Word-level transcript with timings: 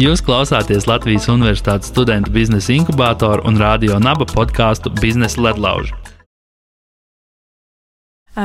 Jūs 0.00 0.22
klausāties 0.24 0.86
Latvijas 0.88 1.26
Universitātes 1.28 1.90
studentu 1.92 2.32
biznesa 2.32 2.72
inkubātoru 2.72 3.44
un 3.44 3.58
radio 3.60 3.98
naba 4.00 4.24
podkāstu 4.24 4.88
Biznesa 4.96 5.42
ledlauži. 5.44 5.92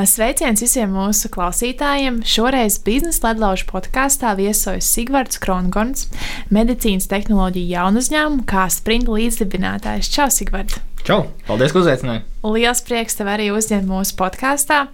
Sveiciens 0.04 0.59
visiem 0.59 0.91
mūsu 0.91 1.30
klausītājiem! 1.32 2.18
Šoreiz 2.27 2.75
biznesa 2.84 3.29
ledlaužu 3.29 3.70
podkāstā 3.70 4.34
viesojas 4.36 4.89
Sigvards 4.91 5.39
Krongons, 5.39 6.09
medicīnas 6.52 7.07
tehnoloģiju 7.07 7.71
jaunu 7.71 8.04
uzņēmumu, 8.04 8.43
kā 8.50 8.66
sprinta 8.73 9.16
līdzdibinātājs. 9.16 10.09
Čau, 10.11 10.27
Sigvard! 10.34 10.75
Čau! 11.07 11.21
Paldies, 11.47 11.71
ka 11.71 11.86
uzaicinājāt! 11.86 12.27
Liels 12.43 12.84
prieks 12.84 13.16
tev 13.16 13.32
arī 13.32 13.52
uzņemt 13.55 13.88
mūsu 13.88 14.20
podkāstā. 14.20 14.89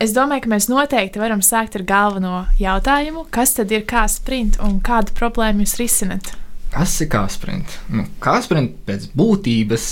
Es 0.00 0.14
domāju, 0.16 0.46
ka 0.46 0.52
mēs 0.54 0.68
noteikti 0.72 1.20
varam 1.20 1.42
sākt 1.44 1.76
ar 1.76 1.84
galveno 1.88 2.46
jautājumu, 2.60 3.26
kas 3.34 3.52
tad 3.58 3.72
ir 3.74 3.84
kā 3.88 4.06
sprint 4.08 4.56
un 4.64 4.78
kādu 4.84 5.12
problēmu 5.18 5.66
jūs 5.66 5.76
risinat? 5.80 6.32
Kas 6.72 6.98
ir 7.04 7.10
kā 7.12 7.24
sprint? 7.32 7.78
Nu, 7.92 8.06
kā 8.22 8.38
sprint 8.44 8.78
pēc 8.88 9.08
būtības 9.16 9.86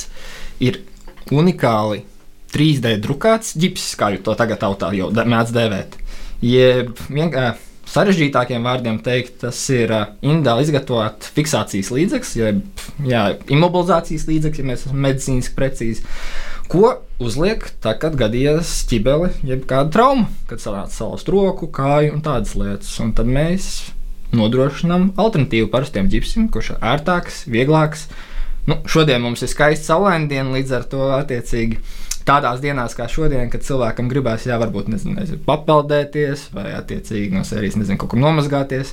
ir 0.65 0.81
unikāli 1.33 2.05
3D 2.57 2.97
drukāts 3.05 3.57
ģips, 3.61 3.93
kā 4.01 4.15
jau 4.15 4.25
to 4.31 4.37
tagad 4.39 4.63
tautā 4.63 4.93
jau 4.97 5.11
mēdz 5.13 5.53
dēvēt. 5.57 5.97
Jeb 6.45 6.97
vienkārši 7.09 7.65
sarežģītākiem 7.87 8.65
vārdiem 8.67 8.99
teikt, 9.05 9.39
tas 9.45 9.61
ir 9.73 9.93
individuāli 10.21 10.67
izgatavot 10.67 11.29
fiksācijas 11.37 11.93
līdzeklis, 11.95 12.33
jeb 12.41 12.85
jā, 13.07 13.23
imobilizācijas 13.53 14.27
līdzeklis, 14.29 14.63
ja 14.63 14.71
mēs 14.71 14.87
esam 14.87 15.01
medicīniski 15.05 15.57
precīzi. 15.57 16.05
Ko 16.67 16.97
uzliek, 17.23 17.63
tā, 17.83 17.93
kad 18.01 18.17
gadījās 18.19 18.73
ķibeli, 18.91 19.31
jeb 19.47 19.67
kāda 19.71 19.93
trauma, 19.95 20.31
kad 20.51 20.63
sanāca 20.63 20.93
salauzt 20.95 21.29
roku, 21.31 21.69
kāju 21.71 22.17
un 22.17 22.25
tādas 22.25 22.57
lietas. 22.59 22.91
Un 23.03 23.13
tad 23.17 23.31
mēs 23.31 23.93
nodrošinām 24.35 25.13
alternatīvu 25.15 25.71
parastiem 25.71 26.11
ģipsim, 26.11 26.49
kurš 26.53 26.75
ir 26.75 26.89
ērtāks, 26.95 27.45
vieglāks. 27.51 28.09
Nu, 28.67 28.81
šodien 28.91 29.23
mums 29.23 29.45
ir 29.47 29.51
skaists 29.53 29.87
saulaina 29.87 30.27
diena, 30.31 30.51
līdz 30.57 30.75
ar 30.75 30.89
to 30.91 31.07
attiecīgi 31.15 31.79
tādās 32.27 32.59
dienās 32.63 32.97
kā 32.99 33.07
šodien, 33.11 33.47
kad 33.53 33.63
cilvēkam 33.63 34.11
gribēs, 34.11 34.49
jā, 34.49 34.57
varbūt 34.59 34.91
nezinu, 34.91 35.15
nezinu, 35.21 35.39
papeldēties 35.47 36.49
vai 36.57 36.73
attiecīgi 36.75 37.31
no 37.37 37.45
sērijas, 37.47 37.79
nezinu, 37.79 38.01
kaut 38.03 38.11
kur 38.13 38.23
nomazgāties, 38.25 38.91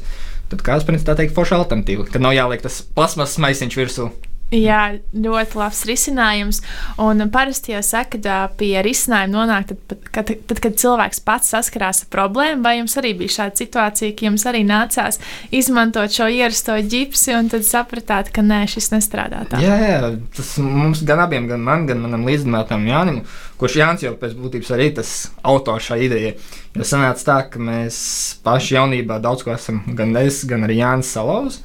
tad 0.52 0.62
kāds, 0.66 0.86
principā, 0.86 1.16
tā 1.16 1.24
teikt, 1.24 1.34
forša 1.34 1.58
alternatīva, 1.64 2.06
kad 2.12 2.22
nav 2.22 2.38
jāliek 2.38 2.62
tas 2.62 2.84
plasmas 2.94 3.40
maisiņš 3.42 3.80
virsū. 3.82 4.12
Jā, 4.54 4.82
ļoti 5.18 5.58
labs 5.58 5.82
risinājums. 5.90 6.60
Un 7.02 7.26
parasti 7.34 7.74
jau 7.74 7.82
saka, 7.86 8.20
ka 8.22 8.38
pie 8.60 8.76
risinājuma 8.86 9.34
nonāk 9.34 9.72
tad, 9.72 9.96
kad, 10.14 10.30
tad, 10.50 10.60
kad 10.62 10.78
cilvēks 10.80 11.24
pats 11.26 11.54
saskarās 11.56 12.04
ar 12.06 12.12
problēmu. 12.14 12.62
Vai 12.66 12.78
jums 12.78 12.94
arī 13.02 13.16
bija 13.18 13.38
šāda 13.40 13.64
situācija, 13.64 14.14
ka 14.18 14.28
jums 14.28 14.46
arī 14.50 14.62
nācās 14.68 15.18
izmantot 15.54 16.14
šo 16.14 16.30
ierasto 16.30 16.76
ģipsi, 16.78 17.34
un 17.38 17.50
tad 17.54 17.66
sapratāt, 17.68 18.30
ka 18.34 18.46
nē, 18.46 18.64
šis 18.70 18.92
nestrādā 18.94 19.44
tā? 19.50 19.62
Jā, 19.64 19.78
jā, 19.82 20.12
tas 20.38 20.54
mums 20.62 21.02
gan 21.08 21.24
abiem, 21.26 21.48
gan 21.50 21.64
man, 21.66 21.88
gan 21.90 22.04
manam 22.04 22.28
līdzdarbam 22.30 22.86
Jānim, 22.90 23.24
kurš 23.58 23.80
Jānis 23.82 24.06
jau 24.06 24.14
pēc 24.20 24.36
būtības 24.38 24.74
arī 24.76 24.92
tas 25.00 25.16
autors 25.42 25.90
šai 25.90 26.04
idejai. 26.10 26.36
Jo 26.78 26.86
sanāca 26.90 27.26
tā, 27.26 27.40
ka 27.54 27.62
mēs 27.62 27.98
paši 28.46 28.78
jaunībā 28.78 29.20
daudz 29.22 29.46
ko 29.46 29.54
esam, 29.54 29.82
gan 29.98 30.14
es, 30.22 30.44
gan 30.50 30.66
arī 30.68 30.82
Jānis 30.82 31.12
Salauzs. 31.14 31.62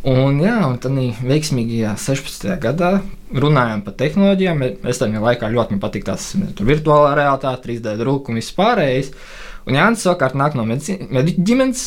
Un, 0.00 0.38
jā, 0.40 0.54
un 0.64 0.78
tad 0.80 0.96
veiksmīgajā 0.96 1.92
16. 2.00 2.46
gadā 2.62 2.90
runājām 3.36 3.82
par 3.84 3.94
tehnoloģijām. 4.00 4.62
Es 4.88 5.00
tam 5.00 5.16
laikā 5.20 5.50
ļoti 5.52 5.76
patīk 5.82 6.06
tās 6.08 6.30
virtuālā 6.56 7.12
realitāte, 7.18 7.66
3D 7.68 7.98
druka 8.00 8.32
un 8.32 8.40
viss 8.40 8.54
pārējais. 8.56 9.12
Un 9.68 9.76
Jānis 9.76 10.06
savukārt 10.06 10.38
nāk 10.40 10.56
no 10.56 10.64
mediķa 10.64 11.44
ģimenes, 11.44 11.82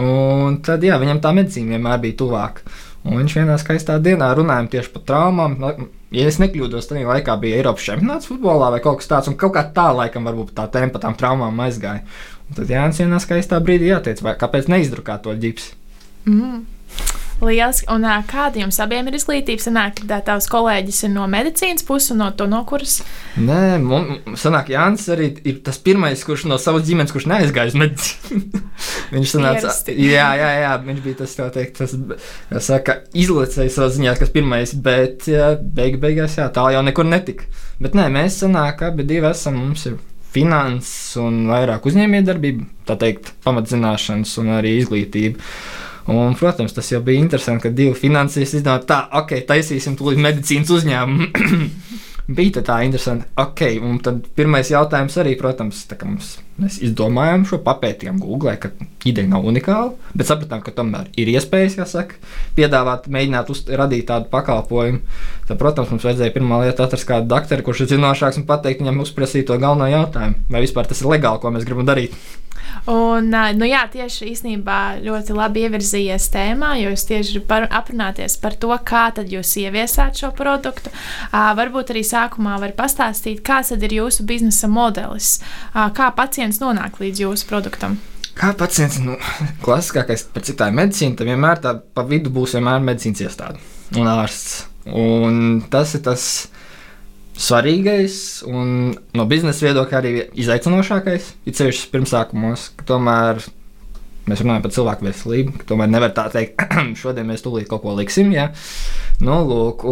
un 0.00 0.56
tad 0.64 0.86
jā, 0.86 0.96
viņam 1.02 1.20
tā 1.20 1.34
medicīna 1.36 1.76
vienmēr 1.76 2.00
bija 2.00 2.16
tuvāka. 2.22 2.64
Un 3.04 3.20
viņš 3.20 3.36
vienā 3.36 3.60
skaistā 3.60 3.98
dienā 4.00 4.32
runājām 4.36 4.72
tieši 4.72 4.92
par 4.96 5.04
traumām. 5.08 5.54
Ja 6.16 6.26
es 6.28 6.40
nekļūdos, 6.40 6.88
tad 6.88 7.04
laikā 7.04 7.36
bija 7.40 7.60
Eiropas 7.60 7.84
čempionāts 7.86 8.28
futbolā 8.28 8.72
vai 8.72 8.80
kaut 8.84 9.00
kas 9.00 9.08
tāds, 9.12 9.28
un 9.28 9.36
kaut 9.40 9.54
kā 9.56 9.66
tā 9.76 9.88
laikam 9.96 10.26
varbūt 10.28 10.56
tā 10.56 10.66
tempa 10.72 10.96
par 10.96 11.06
tām 11.06 11.16
traumām 11.20 11.64
aizgāja. 11.64 12.04
Un 12.48 12.56
tad 12.56 12.72
Jānis 12.72 13.00
vienā 13.04 13.20
skaistā 13.22 13.60
brīdī 13.64 13.92
jāteic, 13.92 14.24
vai 14.24 14.36
kāpēc 14.40 14.68
neizdrukāt 14.72 15.24
to 15.24 15.36
ģipsi. 15.44 15.72
Mm. 16.28 16.60
Lieliski. 17.44 17.86
Un 17.92 18.04
kāda 18.28 18.60
jums 18.62 18.78
abiem 18.82 19.08
ir 19.10 19.16
izglītība? 19.18 19.62
Sanāk, 19.64 20.02
ka 20.08 20.20
tavs 20.26 20.48
kolēģis 20.50 21.04
ir 21.06 21.12
no 21.14 21.26
medicīnas 21.30 21.86
puses, 21.86 22.12
no 22.16 22.30
to 22.36 22.46
no 22.50 22.62
kuras? 22.68 23.00
Nē, 23.40 23.78
mums 23.82 24.42
sanāk, 24.44 24.72
Jānis 24.74 25.06
arī 25.12 25.30
ir 25.48 25.62
tas 25.66 25.80
pirmais, 25.82 26.24
kurš 26.26 26.46
no 26.50 26.58
savas 26.60 26.84
ģimenes, 26.88 27.14
kurš 27.14 27.28
neaizgāja 27.30 27.72
uz 27.72 27.78
medicīnu. 27.80 28.62
viņš 29.14 29.34
sanāca, 29.36 29.74
jā, 29.94 30.28
jā, 30.40 30.50
jā, 30.64 30.74
viņš 30.84 31.00
bija 31.06 31.20
tas, 31.22 31.38
teikt, 31.56 31.80
tas 31.80 32.68
saka, 32.68 33.00
izlicējis 33.16 33.78
savā 33.78 33.90
ziņā, 33.96 34.14
kas 34.20 34.34
pirmais, 34.34 34.76
bet 34.76 35.28
beig, 35.76 35.98
beigās 36.02 36.38
jā, 36.40 36.50
tā 36.54 36.68
jau 36.74 36.84
nekur 36.86 37.08
netika. 37.08 37.48
Bet 37.80 37.96
nē, 37.96 38.10
mēs 38.12 38.42
sanāk, 38.42 38.84
abi 38.84 39.06
divi 39.08 39.30
esam, 39.30 39.56
mums 39.56 39.86
ir 39.88 39.98
finanses 40.30 41.16
un 41.18 41.46
vairāk 41.50 41.86
uzņēmējdarbība, 41.90 42.66
tā 42.86 42.96
teikt, 43.00 43.32
pamatzināšanas 43.46 44.36
un 44.42 44.52
arī 44.60 44.76
izglītība. 44.78 45.42
Un, 46.08 46.36
protams, 46.38 46.72
tas 46.76 46.88
jau 46.92 47.02
bija 47.04 47.20
interesanti, 47.20 47.66
ka 47.66 47.74
divi 47.74 47.92
finansisti 47.98 48.62
iznāca 48.62 48.86
tā, 48.88 49.00
ok, 49.20 49.36
taisīsim 49.48 49.98
tūlīt 50.00 50.22
medicīnas 50.24 50.72
uzņēmumu. 50.78 51.30
bija 52.34 52.62
tā 52.62 52.80
interesanti. 52.86 53.26
Ok, 53.40 53.64
un 53.82 53.98
tad 54.04 54.22
pirmais 54.36 54.70
jautājums 54.70 55.16
arī, 55.20 55.34
protams, 55.38 55.82
tā 55.90 55.98
mums 56.04 56.36
mēs 56.60 56.76
izdomājām 56.84 57.46
šo, 57.48 57.58
papētījām 57.64 58.18
Google, 58.20 58.52
ka 58.60 58.70
ideja 59.08 59.28
nav 59.30 59.46
unikāla, 59.48 59.94
bet 60.12 60.28
sapratām, 60.28 60.60
ka 60.64 60.74
tomēr 60.76 61.08
ir 61.20 61.30
iespējas, 61.32 61.78
kā 61.78 61.86
saka, 61.88 62.18
piedāvāt, 62.58 63.08
mēģināt 63.12 63.52
uz, 63.52 63.62
radīt 63.80 64.06
tādu 64.10 64.28
pakalpojumu. 64.32 65.00
Tad, 65.48 65.56
protams, 65.60 65.90
mums 65.94 66.04
vajadzēja 66.06 66.34
pirmā 66.36 66.60
lieta 66.64 66.84
atrast 66.84 67.08
kādu 67.08 67.30
doktoru, 67.32 67.64
kurš 67.66 67.86
ir 67.86 67.94
zinošāks 67.94 68.42
un 68.42 68.46
pateikt 68.50 68.84
viņam 68.84 69.00
uzprasīt 69.06 69.48
to 69.48 69.56
galveno 69.60 69.88
jautājumu, 69.90 70.44
vai 70.52 70.62
vispār 70.66 70.90
tas 70.90 71.00
ir 71.00 71.10
legāli, 71.14 71.40
ko 71.42 71.54
mēs 71.54 71.66
gribam 71.68 71.88
darīt. 71.88 72.14
Un, 72.90 73.30
nu 73.30 73.68
jā, 73.68 73.82
tieši 73.92 74.30
īstenībā 74.32 74.78
ļoti 75.04 75.36
labi 75.36 75.64
ievirzījies 75.66 76.28
tēmā, 76.32 76.72
jo 76.80 76.92
es 76.94 77.04
tieši 77.08 77.42
par, 77.46 77.66
aprunāties 77.70 78.36
par 78.40 78.56
to, 78.60 78.72
kā 78.86 79.08
tad 79.16 79.32
jūs 79.32 79.52
ieviesāt 79.60 80.22
šo 80.22 80.32
produktu. 80.36 80.92
Varbūt 81.32 81.92
arī 81.94 82.04
sākumā 82.06 82.58
var 82.62 82.74
pastāstīt, 82.78 83.42
kāds 83.46 83.74
ir 83.76 83.96
jūsu 84.00 84.26
biznesa 84.28 84.70
modelis, 84.70 85.38
kā 85.74 86.12
pacients 86.16 86.62
nonāk 86.62 87.00
līdz 87.02 87.26
jūsu 87.26 87.50
produktam. 87.50 87.98
Kā 88.40 88.54
pacients, 88.56 89.00
nu, 89.02 89.18
klasiskākais 89.64 90.24
par 90.32 90.46
citāju 90.46 90.76
medicīnu, 90.78 91.18
tad 91.18 91.28
vienmēr 91.28 91.60
tā 91.60 91.76
pa 91.76 92.06
vidu 92.08 92.32
būs 92.32 92.56
vienmēr 92.56 92.80
medicīnas 92.86 93.26
iestāde 93.26 93.60
un 93.98 94.08
ārsts. 94.08 94.64
Un 94.86 95.60
tas 95.70 95.92
ir 95.94 96.02
tas, 96.06 96.24
kas 96.48 96.59
svarīgais 97.40 98.16
un 98.48 98.92
no 99.16 99.26
biznesa 99.30 99.68
viedokļa 99.68 100.00
arī 100.00 100.12
izaicinošākais. 100.42 101.32
Ir 101.48 101.56
ceļš 101.56 101.86
pirmsākumos, 101.92 102.68
ka 102.76 102.86
tomēr 102.92 103.40
mēs 104.30 104.42
runājam 104.44 104.66
par 104.66 104.74
cilvēku 104.74 105.06
veselību, 105.08 105.56
ka 105.60 105.70
tomēr 105.72 105.90
nevar 105.90 106.12
tā 106.16 106.28
teikt, 106.32 106.62
šodien 107.00 107.28
mēs 107.30 107.44
tūlīt 107.46 107.70
kaut 107.70 107.84
ko 107.86 107.96
liksim. 107.98 108.30
Ja? 108.36 108.50
Nu, 109.24 109.40
lūk, 109.48 109.86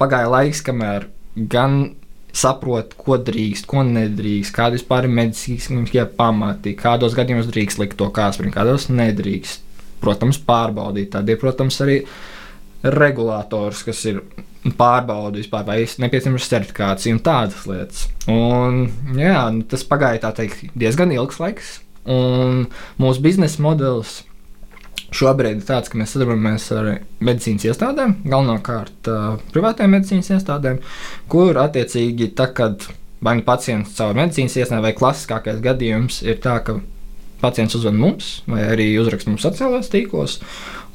pagāja 0.00 0.30
laiks, 0.32 0.62
kamēr 0.66 1.08
gan 1.34 1.94
saprot, 2.34 2.96
ko 2.98 3.18
drīkst, 3.22 3.66
ko 3.70 3.84
nedrīkst, 3.86 4.54
kāda 4.54 4.78
vispār 4.78 5.06
ir 5.06 5.14
medicīniskie 5.18 6.06
pamati, 6.18 6.74
kādos 6.78 7.14
gadījumos 7.14 7.50
drīkst 7.50 7.82
likt 7.82 7.98
to 8.00 8.08
kāspēju, 8.14 8.54
kādos 8.54 8.88
nedrīkst. 8.90 9.62
Protams, 10.04 10.40
pārbaudīt. 10.44 11.12
Tad 11.14 11.30
ir, 11.30 11.38
protams, 11.40 11.78
arī 11.80 12.00
regulators, 12.84 13.84
kas 13.86 14.02
ir 14.10 14.18
pārbaudu 14.72 15.42
vispār, 15.42 15.64
vai 15.68 15.80
ir 15.82 15.96
nepieciešams 16.00 16.50
certifikācija 16.50 17.16
un 17.16 17.22
tādas 17.24 17.66
lietas. 17.68 18.06
Un, 18.32 18.86
jā, 19.18 19.42
nu, 19.52 19.64
tas 19.68 19.84
pagāja 19.88 20.32
teikt, 20.32 20.70
diezgan 20.78 21.12
ilgs 21.12 21.40
laiks. 21.42 21.74
Un 22.08 22.66
mūsu 23.00 23.24
biznesa 23.24 23.62
modelis 23.64 24.22
šobrīd 25.14 25.60
ir 25.60 25.68
tāds, 25.68 25.90
ka 25.90 25.98
mēs 26.00 26.14
sadarbojamies 26.14 26.66
ar 26.74 26.90
medicīnas 27.24 27.68
iestādēm, 27.70 28.16
galvenokārt 28.26 29.10
uh, 29.10 29.36
privātajām 29.54 29.94
medicīnas 29.94 30.32
iestādēm, 30.36 30.80
kur 31.30 31.60
attiecīgi, 31.62 32.32
tā, 32.36 32.48
kad 32.56 32.88
vai 33.24 33.38
nu 33.38 33.46
pacients 33.46 33.94
caur 33.98 34.16
medicīnas 34.18 34.58
iestādēm, 34.58 34.84
vai 34.84 34.96
klasiskākais 34.96 35.62
gadījums 35.64 36.20
ir 36.26 36.40
tā, 36.44 36.58
ka 36.66 36.80
pacients 37.44 37.76
uzved 37.78 37.96
mums, 37.96 38.34
vai 38.48 38.64
arī 38.72 38.88
uzrakst 39.00 39.28
mums 39.28 39.44
sociālajos 39.44 39.92
tīklos, 39.92 40.38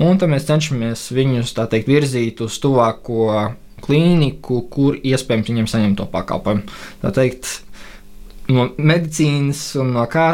un 0.02 0.20
tad 0.20 0.32
mēs 0.32 0.48
cenšamies 0.50 1.10
viņus 1.16 1.56
teikt, 1.60 1.90
virzīt 1.90 2.44
uz 2.46 2.58
tuvāko 2.62 3.30
klīniku, 3.84 4.64
kur 4.72 4.98
iespējams 4.98 5.52
viņiem 5.52 5.70
saņemt 5.70 6.00
to 6.00 6.08
pakalpojumu. 6.12 6.80
Tā 7.04 7.14
teikt, 7.16 7.60
no 8.52 8.72
medicīnas 8.78 9.72
un 9.81 9.96
no 9.98 10.10
kā. 10.12 10.31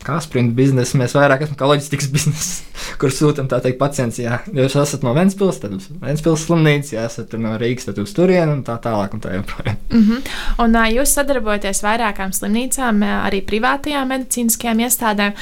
Kā 0.00 0.14
sprinta 0.24 0.54
biznesa 0.56 0.96
mēs 0.96 1.12
vairāk 1.12 1.42
esam 1.44 1.56
kā 1.60 1.66
loģistikas 1.68 2.06
biznesa, 2.08 2.62
kur 3.02 3.12
sūtām 3.12 3.50
tā 3.52 3.58
teikt 3.60 3.76
pacients, 3.76 4.16
jā, 4.16 4.38
jūs 4.56 4.72
esat 4.80 5.02
no 5.04 5.12
Ventspils, 5.12 5.58
tad 5.60 5.74
uz 5.76 5.90
Ventspils 6.00 6.46
slimnīcu, 6.46 6.94
ja 6.94 7.02
esat 7.04 7.34
no 7.36 7.50
Rīgas, 7.60 7.84
tad 7.90 8.00
uz 8.00 8.14
turienu 8.16 8.54
un 8.54 8.62
tā 8.64 8.78
tālāk 8.80 9.12
un 9.12 9.20
tā 9.20 9.34
joprojām. 9.34 9.76
Mm 9.90 10.06
-hmm. 10.06 10.30
Un 10.64 10.78
jūs 10.94 11.12
sadarbojaties 11.18 11.82
vairākām 11.84 12.32
slimnīcām, 12.32 13.04
arī 13.26 13.42
privātajām 13.44 14.08
medicīniskajām 14.14 14.80
iestādēm. 14.86 15.36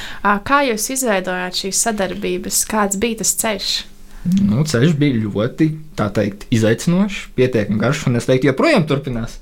Kā 0.51 0.59
jūs 0.73 0.91
izveidojāt 0.91 1.55
šīs 1.55 1.85
sadarbības? 1.87 2.67
Kāds 2.67 2.99
bija 2.99 3.19
tas 3.23 3.37
ceļš? 3.39 3.98
Nu, 4.27 4.65
ceļš 4.67 4.97
bija 4.99 5.21
ļoti 5.23 5.71
teikt, 5.97 6.49
izaicinošs, 6.53 7.29
pietiekami 7.39 7.81
garš, 7.81 8.07
un 8.11 8.19
es 8.19 8.27
teiktu, 8.29 8.51
joprojām 8.51 8.85
turpinās. 8.89 9.39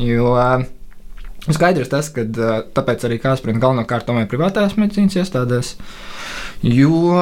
Jo 0.00 0.30
uh, 0.32 0.62
skaidrs 1.52 1.90
tas, 1.92 2.08
ka 2.14 2.24
uh, 2.24 2.54
tāpēc 2.76 3.04
arī 3.08 3.18
Kāsprina 3.22 3.60
galvenokārt 3.62 4.06
tomēr 4.08 4.30
privātās 4.30 4.78
medicīnas 4.80 5.18
iestādēs, 5.20 5.74
jo 6.64 7.18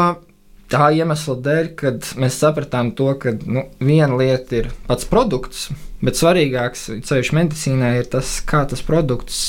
tā 0.73 0.89
iemesla 0.97 1.37
dēļ, 1.45 1.73
kad 1.81 2.13
mēs 2.21 2.39
sapratām 2.41 2.93
to, 2.97 3.11
ka 3.21 3.35
nu, 3.41 3.67
viena 3.83 4.17
lieta 4.17 4.61
ir 4.63 4.71
pats 4.87 5.09
produkts, 5.09 5.69
bet 6.05 6.21
svarīgāks 6.21 6.89
ceļš 7.09 7.35
medicīnā 7.37 7.97
ir 7.99 8.09
tas, 8.13 8.39
kā 8.47 8.65
tas 8.69 8.85
produkts 8.85 9.43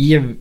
iev, 0.00 0.34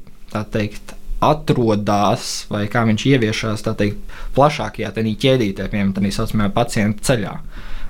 teikt, 0.53 0.96
atrodas 1.23 2.45
vai 2.51 2.65
kā 2.71 2.83
viņš 2.87 3.05
ieviešās 3.13 3.65
teikt, 3.67 3.99
plašākajā 4.37 4.93
ķēdītē, 4.93 5.67
piemēram, 5.71 5.95
tā 5.95 6.13
saucamajā 6.13 6.53
pacienta 6.53 7.07
ceļā. 7.09 7.33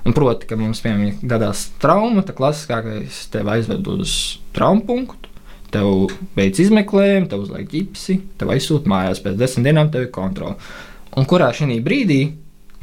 Un 0.08 0.14
proti, 0.16 0.48
ka 0.48 0.56
mums 0.56 0.80
piemēram 0.80 1.22
gadās 1.28 1.68
trauma, 1.82 2.22
tad 2.24 2.38
klasiskākais 2.38 3.26
tev 3.32 3.50
aizved 3.52 3.88
uz 3.92 4.38
traumu 4.56 4.86
punktu, 4.88 5.28
tev 5.74 6.08
veids 6.38 6.62
izmeklējumu, 6.64 7.28
tev 7.28 7.44
uzliek 7.44 7.68
ģipsi, 7.68 8.20
tev 8.40 8.54
aizsūta 8.54 8.88
mājās, 8.88 9.20
pēc 9.24 9.36
desmit 9.36 9.68
dienām 9.68 9.90
tev 9.92 10.06
ir 10.06 10.12
kontrole. 10.14 10.56
Un 11.18 11.26
kurā 11.28 11.50
šī 11.56 11.80
brīdī 11.84 12.22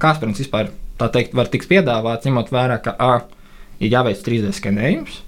Kāspērns 0.01 0.41
vispār 0.43 0.73
tā 0.99 1.07
teikt, 1.11 1.35
var 1.37 1.47
tikt 1.51 1.69
piedāvāts, 1.71 2.27
ņemot 2.27 2.51
vērā, 2.51 2.81
ka 2.83 2.95
A 2.99 3.13
ir 3.79 3.93
jāveic 3.93 4.19
3D 4.25 4.51
skenējums, 4.55 5.21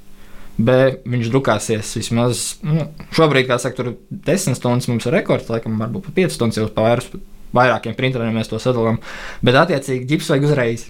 B 0.58 0.76
viņš 1.06 1.32
drukāsies 1.34 1.94
vismaz 2.00 2.44
nu, 2.66 2.88
šobrīd, 3.14 3.46
kā 3.50 3.60
saka, 3.62 3.78
tur 3.78 3.92
10 4.10 4.58
stundas 4.58 4.90
mums 4.90 5.06
ir 5.06 5.14
rekords, 5.20 5.50
laikam, 5.54 5.78
varbūt 5.82 6.10
pat 6.10 6.18
5 6.18 6.38
stundas 6.38 6.62
jau 6.62 6.70
pāris. 6.74 7.10
Vairākiem 7.56 7.94
printeriem 7.96 8.36
mēs 8.36 8.50
to 8.52 8.60
sadalām, 8.60 8.98
bet 9.46 9.56
attiecīgi 9.56 10.10
ģips 10.10 10.34
vajag 10.34 10.48
uzreiz. 10.50 10.88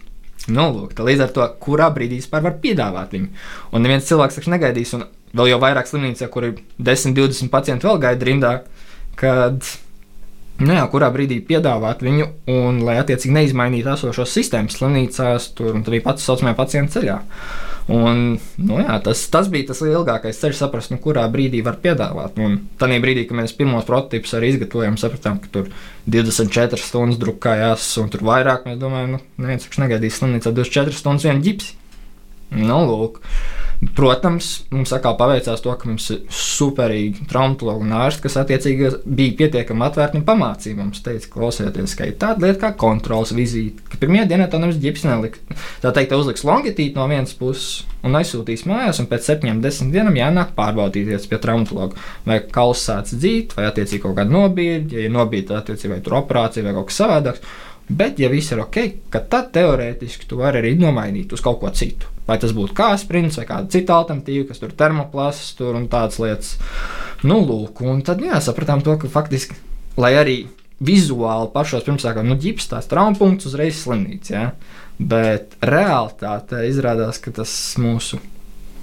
Nu, 0.48 0.70
lūk, 0.74 0.96
līdz 1.04 1.26
ar 1.26 1.34
to, 1.36 1.46
kurā 1.62 1.90
brīdī 1.94 2.18
vispār 2.22 2.46
var 2.46 2.56
piedāvāt 2.64 3.14
viņu. 3.14 3.30
Un 3.76 3.84
neviens 3.84 4.08
cilvēks 4.08 4.40
taču 4.40 4.54
negaidīs, 4.54 4.94
un 4.98 5.06
vēl 5.38 5.52
jau 5.52 5.60
vairāk 5.62 5.90
slimnīcā, 5.90 6.30
kur 6.34 6.48
ir 6.48 6.62
10, 6.80 7.14
20 7.18 7.52
pacienti 7.54 7.88
vēl 7.88 8.02
gaida 8.08 8.28
rindā, 8.30 8.54
kad 9.20 9.70
Nu 10.58 10.74
jā, 10.74 10.84
kurā 10.90 11.12
brīdī 11.14 11.38
piedāvāt 11.46 12.02
viņu, 12.02 12.28
un 12.50 12.80
lai 12.86 12.96
attiecīgi 12.98 13.36
neizmainītu 13.36 13.92
esošos 13.94 14.32
sistēmas 14.34 14.80
slimnīcās, 14.80 15.52
tur 15.58 15.76
arī 15.78 16.00
pats 16.02 16.26
saucamajā 16.26 16.58
pacienta 16.58 16.98
ceļā. 16.98 17.18
Un, 17.94 18.24
nu 18.60 18.80
jā, 18.82 18.96
tas, 19.06 19.22
tas 19.32 19.48
bija 19.54 19.70
tas 19.70 19.84
ilgākais 19.86 20.42
ceļš, 20.42 20.58
saprast, 20.60 20.92
nu, 20.92 20.98
kurā 21.04 21.28
brīdī 21.32 21.62
var 21.64 21.78
piedāvāt. 21.84 22.42
Un 22.42 22.58
tajā 22.82 22.98
brīdī, 23.04 23.28
kad 23.30 23.38
mēs 23.40 23.54
pirmos 23.56 23.86
prototipus 23.88 24.34
arī 24.36 24.50
izgatavojām, 24.56 24.98
sapratām, 25.00 25.38
ka 25.44 25.54
tur 25.54 25.70
24 26.10 26.82
stundas 26.82 27.22
drukājās, 27.22 27.86
un 28.02 28.10
tur 28.12 28.26
vairāk 28.28 28.66
mēs 28.68 28.82
domājam, 28.82 29.16
nu, 29.16 29.22
neviens 29.46 29.70
taču 29.70 29.86
negaidīs 29.86 30.18
slimnīcā 30.20 30.52
24 30.58 30.98
stundas 30.98 31.30
vienu 31.30 31.46
ģipsi. 31.48 31.78
Nu, 32.58 32.82
lūk. 32.90 33.22
Protams, 33.78 34.64
mums 34.74 34.90
atkal 34.96 35.14
paveicās 35.20 35.62
to, 35.62 35.74
ka 35.78 35.86
mums 35.86 36.08
ir 36.14 36.24
superīgi 36.34 37.28
traumatologi 37.30 37.86
un 37.86 37.92
ārsti, 38.00 38.24
kas 38.24 38.38
attiecīgi 38.42 38.90
bija 39.06 39.36
pietiekami 39.44 39.86
atvērti 39.86 40.18
un 40.18 40.24
pamācīja 40.26 40.80
mums. 40.80 41.04
Teica, 41.06 41.30
klausieties, 41.36 41.94
ka 41.98 42.08
ir 42.10 42.16
tāda 42.18 42.48
lieta 42.48 42.64
kā 42.64 42.72
kontrols 42.82 43.36
vizīte, 43.38 43.86
ka 43.92 44.00
pirmajā 44.02 44.26
dienā 44.32 44.50
tam 44.50 44.66
nemaz 44.66 44.80
ģips 44.82 45.06
neliks. 45.06 45.62
Tā 45.84 45.94
teikt, 45.94 46.16
uzliks 46.18 46.46
longitīti 46.48 46.98
no 46.98 47.06
vienas 47.12 47.38
puses 47.38 47.86
un 48.08 48.18
aizsūtīs 48.18 48.66
mājās, 48.70 49.02
un 49.04 49.10
pēc 49.12 49.30
septiņiem, 49.30 49.62
desmit 49.62 49.94
dienām 49.94 50.18
jānāk 50.18 50.58
pārbaudīties 50.58 51.30
pie 51.30 51.42
traumatologa. 51.44 52.02
Vai 52.26 52.42
kauls 52.42 52.82
sāc 52.88 53.14
dzīt, 53.14 53.54
vai 53.58 53.70
attiecīgi 53.70 54.02
kaut 54.08 54.18
kāda 54.18 54.34
nobīde, 54.34 54.98
ja 54.98 55.06
ir 55.06 55.14
nobīde, 55.14 55.54
attiecīgi 55.58 55.94
vai 55.94 56.04
tur 56.06 56.18
operācija 56.24 56.66
vai 56.66 56.74
kaut 56.80 56.90
kas 56.90 57.02
savādāks. 57.04 57.58
Bet, 57.88 58.20
ja 58.20 58.28
viss 58.28 58.52
ir 58.52 58.60
ok, 58.60 58.78
tad 59.32 59.54
teorētiski 59.56 60.28
tu 60.28 60.42
vari 60.42 60.60
arī 60.60 60.74
nomainīt 60.80 61.32
uz 61.32 61.44
kaut 61.44 61.62
ko 61.62 61.72
citu. 61.72 62.10
Vai 62.28 62.36
tas 62.42 62.52
būtu 62.52 62.76
kā 62.76 62.90
sprints 63.00 63.40
vai 63.40 63.46
kāda 63.48 63.72
cita 63.72 63.96
alternatīva, 63.96 64.50
kas 64.50 64.60
tur 64.60 64.74
termoplasts 64.76 65.54
tur 65.56 65.78
un 65.80 65.88
tādas 65.92 66.20
lietas. 66.20 66.58
Nu, 67.24 67.40
lūk, 67.48 67.80
un 67.88 68.04
tad 68.04 68.20
jā, 68.24 68.42
sapratām 68.44 68.84
to, 68.84 68.98
ka 69.00 69.12
faktiski, 69.12 69.56
lai 69.96 70.12
arī 70.20 70.38
vizuāli 70.84 71.48
pašos 71.54 71.88
pirmsākos, 71.88 72.28
nu, 72.28 72.36
ģips 72.38 72.68
tās 72.74 72.92
traumas 72.92 73.48
uzreiz 73.48 73.80
slimnīca, 73.80 74.34
ja? 74.36 74.50
bet 74.98 75.56
realitāte 75.64 76.66
izrādās, 76.68 77.22
ka 77.22 77.32
tas 77.40 77.52
mūsu 77.82 78.20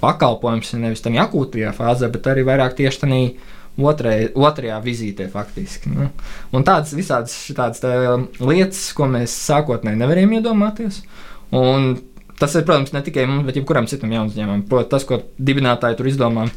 pakalpojums 0.01 0.73
ir 0.73 0.81
nevis 0.81 1.03
tādā 1.05 1.23
akūtajā 1.23 1.71
fāzē, 1.75 2.09
bet 2.11 2.27
arī 2.31 2.43
vairāk 2.47 2.75
tieši 2.79 3.03
tādā 3.05 3.21
otrai, 3.81 4.17
otrajā 4.35 4.79
vizītē 4.83 5.29
faktiski. 5.31 5.91
Nu, 5.93 6.09
un 6.55 6.65
tādas 6.67 6.95
visādas 6.95 7.35
tādas 7.55 7.83
tā, 7.83 7.93
lietas, 8.39 8.87
ko 8.95 9.07
mēs 9.11 9.35
sākotnēji 9.49 10.01
nevarējām 10.01 10.37
iedomāties. 10.39 11.01
Un 11.55 11.95
Tas 12.35 12.51
ir, 12.55 12.65
protams, 12.67 12.91
ne 12.91 12.99
tikai 12.99 13.23
mums, 13.29 13.45
bet 13.47 13.55
jebkuram 13.55 13.85
citam 13.87 14.11
jaunuzņēmumam. 14.11 14.65
Protams, 14.67 14.89
tas, 14.91 15.05
ko 15.07 15.21
dibinātāji 15.39 15.95
tur 15.99 16.09
izdomā 16.09 16.49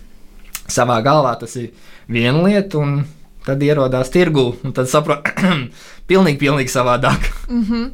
savā 0.68 0.98
galvā, 1.06 1.36
tas 1.38 1.54
ir 1.60 1.68
viena 2.10 2.42
lieta, 2.42 2.80
un 2.82 3.04
tad 3.48 3.62
ierodās 3.64 4.10
tirgu, 4.12 4.50
un 4.64 4.74
tad 4.76 4.90
saprot, 4.90 5.30
pilnīgi, 6.10 6.38
pilnīgi 6.40 6.72
savādāk. 6.72 7.28
Mm 7.48 7.64
-hmm. 7.64 7.86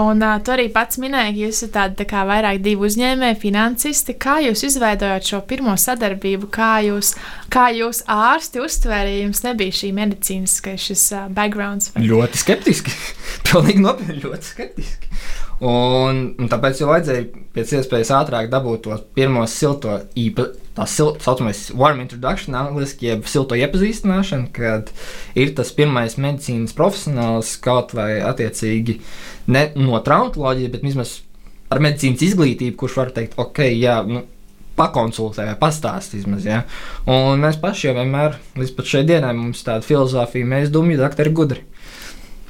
Un 0.00 0.22
uh, 0.22 0.38
tu 0.44 0.52
arī 0.52 0.68
pats 0.72 0.98
minēji, 0.98 1.34
ka 1.34 1.40
jūs 1.42 1.58
esat 1.58 1.72
tādi 1.76 2.00
tā 2.02 2.06
kā 2.12 2.24
vairāk 2.28 2.62
divi 2.62 2.88
uzņēmēji, 2.88 3.40
finansisti. 3.40 4.14
Kā 4.14 4.38
jūs 4.46 4.64
izveidojāt 4.68 5.28
šo 5.28 5.40
pirmo 5.40 5.76
sadarbību, 5.76 6.50
kā 6.50 6.72
jūs, 6.88 7.14
kā 7.48 7.68
jūs 7.72 8.02
ārsti 8.06 8.60
uztvērāt, 8.60 9.22
jums 9.22 9.42
nebija 9.42 9.72
šī 9.72 9.92
medicīniskais 9.92 10.88
šis 10.88 11.12
uh, 11.12 11.28
backgrounds? 11.28 11.92
Vai? 11.94 12.04
Ļoti 12.08 12.38
skeptiski. 12.44 12.90
pilnīgi 13.48 13.80
nopietni, 13.80 14.20
ļoti 14.24 14.44
skeptiski. 14.54 15.08
Un, 15.62 16.24
un 16.42 16.48
tāpēc 16.50 16.80
jau 16.82 16.88
vajadzēja 16.90 17.44
pēc 17.54 17.72
iespējas 17.78 18.10
ātrāk 18.16 18.48
dabūt 18.50 18.86
to 18.88 18.98
pirmo 19.14 19.44
silto 19.50 20.00
īpašumu. 20.18 20.58
Tā 20.72 20.86
sil, 20.88 21.10
saucamais 21.20 21.58
warm 21.76 21.98
introduction, 22.00 22.54
angļuiski, 22.56 23.10
jeb 23.10 23.26
silto 23.28 23.58
iepazīstināšana, 23.60 24.46
kad 24.56 24.88
ir 25.36 25.50
tas 25.52 25.68
pirmais 25.76 26.16
medicīnas 26.16 26.72
profesionāls, 26.72 27.50
kaut 27.60 27.92
vai 27.92 28.22
attiecīgi 28.24 28.94
ne 29.52 29.66
no 29.76 30.00
traumatoloģijas, 30.00 30.72
bet 30.72 30.86
vismaz 30.86 31.12
ar 31.68 31.82
medicīnas 31.84 32.24
izglītību, 32.24 32.78
kurš 32.80 32.96
var 33.02 33.12
teikt, 33.12 33.36
ok, 33.36 33.60
jā, 33.68 33.98
nu, 34.08 34.24
pakonsultē, 34.80 35.50
pastāstīt 35.60 36.22
vismaz. 36.22 36.46
Ja? 36.48 36.62
Un 37.10 37.44
mēs 37.44 37.60
paši 37.60 37.90
jau 37.90 37.98
vienmēr, 38.00 38.40
līdz 38.56 38.72
pat 38.78 38.88
šai 38.94 39.04
dienai, 39.08 39.34
mums 39.36 39.60
tāda 39.66 39.84
filozofija, 39.86 40.48
mēs 40.48 40.72
dumji, 40.72 40.96
doktori, 41.00 41.36
gudri. 41.36 41.66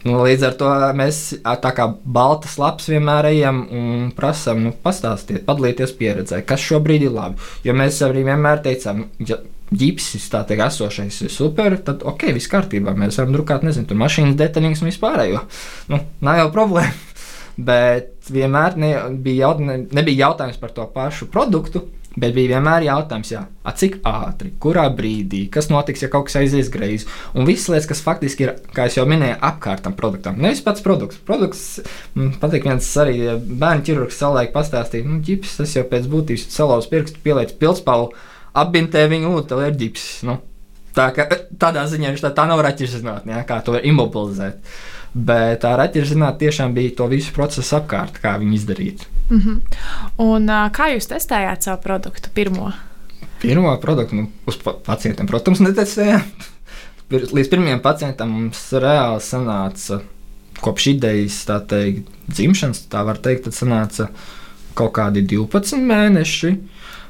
Nu, 0.02 0.16
līdz 0.26 0.44
ar 0.49 0.54
to 0.59 0.68
mēs 0.99 1.18
tā 1.62 1.71
kā 1.76 1.87
baltas 2.02 2.56
lapas 2.59 2.88
vienmēr 2.90 3.28
ejam 3.30 3.62
un 3.71 4.09
prasām, 4.16 4.64
nu, 4.64 4.73
pastāstiet, 4.85 5.44
padalieties 5.47 5.94
pieredzē, 5.99 6.40
kas 6.47 6.64
šobrīd 6.64 7.06
ir 7.06 7.14
labi. 7.14 7.38
Jo 7.62 7.76
mēs 7.78 8.00
arī 8.02 8.25
vienmēr 8.26 8.64
teicām, 8.64 9.04
ja 9.23 9.38
ģipsis 9.73 10.26
tā 10.32 10.42
teikt, 10.49 10.64
esošais 10.66 11.21
ir 11.26 11.32
super, 11.32 11.78
tad 11.87 12.02
ok, 12.09 12.28
viss 12.37 12.50
kārtībā. 12.50 12.97
Mēs 12.99 13.21
varam 13.21 13.37
drukāt, 13.37 13.64
nezinu, 13.66 13.88
tur 13.88 14.00
mašīnas 14.02 14.37
detaļas 14.40 14.82
un 14.82 14.90
vispārējo. 14.90 15.47
Nu, 15.92 16.02
nav 16.25 16.42
jau 16.42 16.50
problēma. 16.59 16.92
Bet 17.68 18.32
vienmēr 18.32 18.78
ne, 18.80 18.92
bija 19.23 19.47
jaut, 19.47 19.62
ne, 19.64 19.82
nebija 19.92 20.26
jautājums 20.26 20.61
par 20.61 20.73
to 20.75 20.87
pašu 20.92 21.28
produktu, 21.32 21.87
Bet 22.12 22.35
bija 22.37 22.59
vienmēr 22.59 22.85
jautājums, 22.85 23.31
jā, 23.33 23.40
a, 23.64 23.73
cik 23.78 23.95
ātri, 24.04 24.50
kurā 24.61 24.85
brīdī, 24.92 25.47
kas 25.52 25.71
notiks, 25.73 26.02
ja 26.04 26.11
kaut 26.12 26.26
kas 26.28 26.37
aizies 26.42 26.69
greizi. 26.73 27.09
Un 27.33 27.49
visas 27.49 27.71
lietas, 27.73 27.88
kas 27.88 28.02
faktiski 28.04 28.45
ir, 28.45 28.52
kā 28.76 28.85
jau 28.92 29.07
minēju, 29.09 29.38
apkārt 29.49 29.85
tam 29.87 29.97
produktam. 29.97 30.37
Nevis 30.42 30.61
pats 30.64 30.85
produkts. 30.85 31.23
Produkts, 31.25 31.64
man 32.19 32.35
patīk, 32.42 32.69
viens 32.69 32.90
arī 33.00 33.16
bērnu 33.49 33.87
ķirurgs 33.88 34.21
savulaik 34.21 34.52
pastāstīja, 34.52 35.09
nu, 35.09 35.23
ģips, 35.25 35.57
tas 35.62 35.73
jau 35.78 35.87
pēc 35.88 36.09
būtības 36.12 36.47
salauz 36.52 36.88
pirkstu, 36.92 37.23
pieliec 37.25 37.57
pilspālu, 37.61 38.11
apbintē 38.61 39.07
viņu, 39.09 39.33
un 39.33 39.49
tev 39.49 39.64
ir 39.64 39.78
ģips. 39.81 40.09
Nu, 40.28 40.37
tā, 40.92 41.09
ka, 41.16 41.31
tādā 41.64 41.87
ziņā 41.88 42.12
viņš 42.12 42.26
tā, 42.26 42.35
tā 42.37 42.45
nav 42.50 42.61
raķešu 42.69 43.00
kā 43.49 43.62
to 43.64 43.81
imobilizēt. 43.81 44.61
Bet 45.12 45.61
tā 45.64 45.75
raķešu 45.76 46.14
zinātnē 46.14 46.40
tiešām 46.40 46.76
bija 46.76 46.95
to 47.00 47.09
visu 47.09 47.33
procesu 47.37 47.76
apkārt, 47.81 48.21
kā 48.21 48.38
viņi 48.40 48.57
izdarīt. 48.57 49.09
Mm 49.32 49.40
-hmm. 49.40 49.60
Un 50.20 50.46
kā 50.76 50.92
jūs 50.92 51.08
testējāt 51.08 51.64
savu 51.64 51.82
produktu 51.82 52.28
pirmo? 52.34 52.72
Pirmo 53.40 53.76
produktu 53.80 54.16
nu, 54.16 54.28
uz 54.46 54.58
pacientiem, 54.86 55.26
protams, 55.26 55.60
netestējām. 55.60 56.22
Līdz 57.10 57.48
pirmajam 57.48 57.80
pacientam 57.80 58.30
mums 58.30 58.72
reāli 58.72 59.20
sanāca 59.20 60.00
kopš 60.60 60.86
idejas, 60.86 61.42
tā 61.48 61.58
teikt, 61.66 62.06
dzimšanas, 62.28 62.86
tā 62.92 63.02
var 63.04 63.18
teikt, 63.18 63.44
tad 63.44 63.56
sanāca 63.56 64.08
kaut 64.74 64.92
kādi 64.92 65.24
12 65.26 65.82
mēneši. 65.82 66.54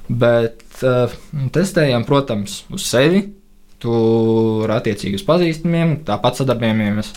Bet 0.08 0.82
uh, 0.82 1.12
testējām, 1.54 2.04
protams, 2.04 2.64
uz 2.70 2.86
sevi, 2.88 3.22
tur 3.82 4.70
attiecīgi 4.70 5.18
uz 5.18 5.24
pazīstamiem, 5.26 5.98
tāpat 6.06 6.42
sadarbojamies 6.42 7.12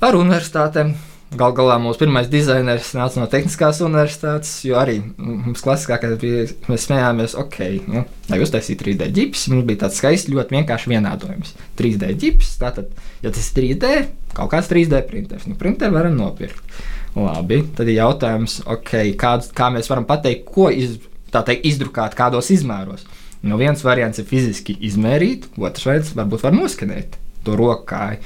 ar 0.00 0.16
universitātēm. 0.16 0.94
Galu 1.30 1.54
galā 1.54 1.76
mūsu 1.78 2.00
pirmais 2.00 2.26
dizainers 2.26 2.88
nāca 2.98 3.20
no 3.20 3.26
Tehniskās 3.30 3.78
universitātes, 3.86 4.50
jo 4.66 4.74
arī 4.80 4.96
mums 5.14 5.62
klasiskākais 5.62 6.16
bija, 6.18 6.48
mēs 6.66 6.88
smējāmies, 6.88 7.36
ok, 7.38 7.58
nu, 7.86 8.02
lai 8.32 8.38
uztaisītu 8.42 8.88
3D 8.88 9.06
ģips, 9.14 9.44
mums 9.52 9.68
bija 9.68 9.84
tāds 9.84 10.00
skaists, 10.02 10.26
ļoti 10.32 10.56
vienkārši 10.56 10.90
vienādojums. 10.90 11.54
3D 11.78 12.10
ģips, 12.24 12.50
tātad, 12.58 12.90
ja 13.22 13.30
tas 13.30 13.46
ir 13.46 13.60
3D, 13.60 13.92
kaut 14.34 14.50
kāds 14.56 14.72
3D 14.72 15.04
printers, 15.06 15.46
nu, 15.46 15.54
printeru 15.60 16.00
varam 16.00 16.18
nopirkt. 16.18 16.82
Labi, 17.14 17.62
tad 17.78 17.86
ir 17.86 18.00
jautājums, 18.00 18.58
okay, 18.70 19.14
kāds, 19.18 19.52
kā 19.54 19.70
mēs 19.70 19.90
varam 19.90 20.10
pateikt, 20.10 20.50
ko 20.50 20.66
iz, 20.74 20.98
teikt, 21.30 21.62
izdrukāt, 21.70 22.18
kādos 22.18 22.50
izmēros. 22.50 23.06
Nu, 23.46 23.54
viens 23.60 23.86
variants 23.86 24.18
ir 24.18 24.26
fiziski 24.26 24.74
izmērīt, 24.90 25.46
otrs 25.62 25.86
veids 25.86 26.16
varbūt 26.18 26.42
var 26.48 26.58
noskanēt 26.58 27.14
to 27.46 27.54
rokā. 27.58 28.16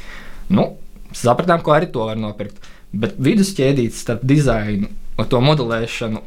Nu, 0.49 0.71
sapratām, 1.13 1.61
ko 1.61 1.77
arī 1.77 1.93
to 1.93 2.09
var 2.09 2.17
nopirkt. 2.21 2.73
Bet 2.95 3.19
vidusķēdītis 3.23 4.03
starp 4.05 4.25
dizainu, 4.27 4.91
to 5.31 5.41
modelēšanu, 5.43 6.25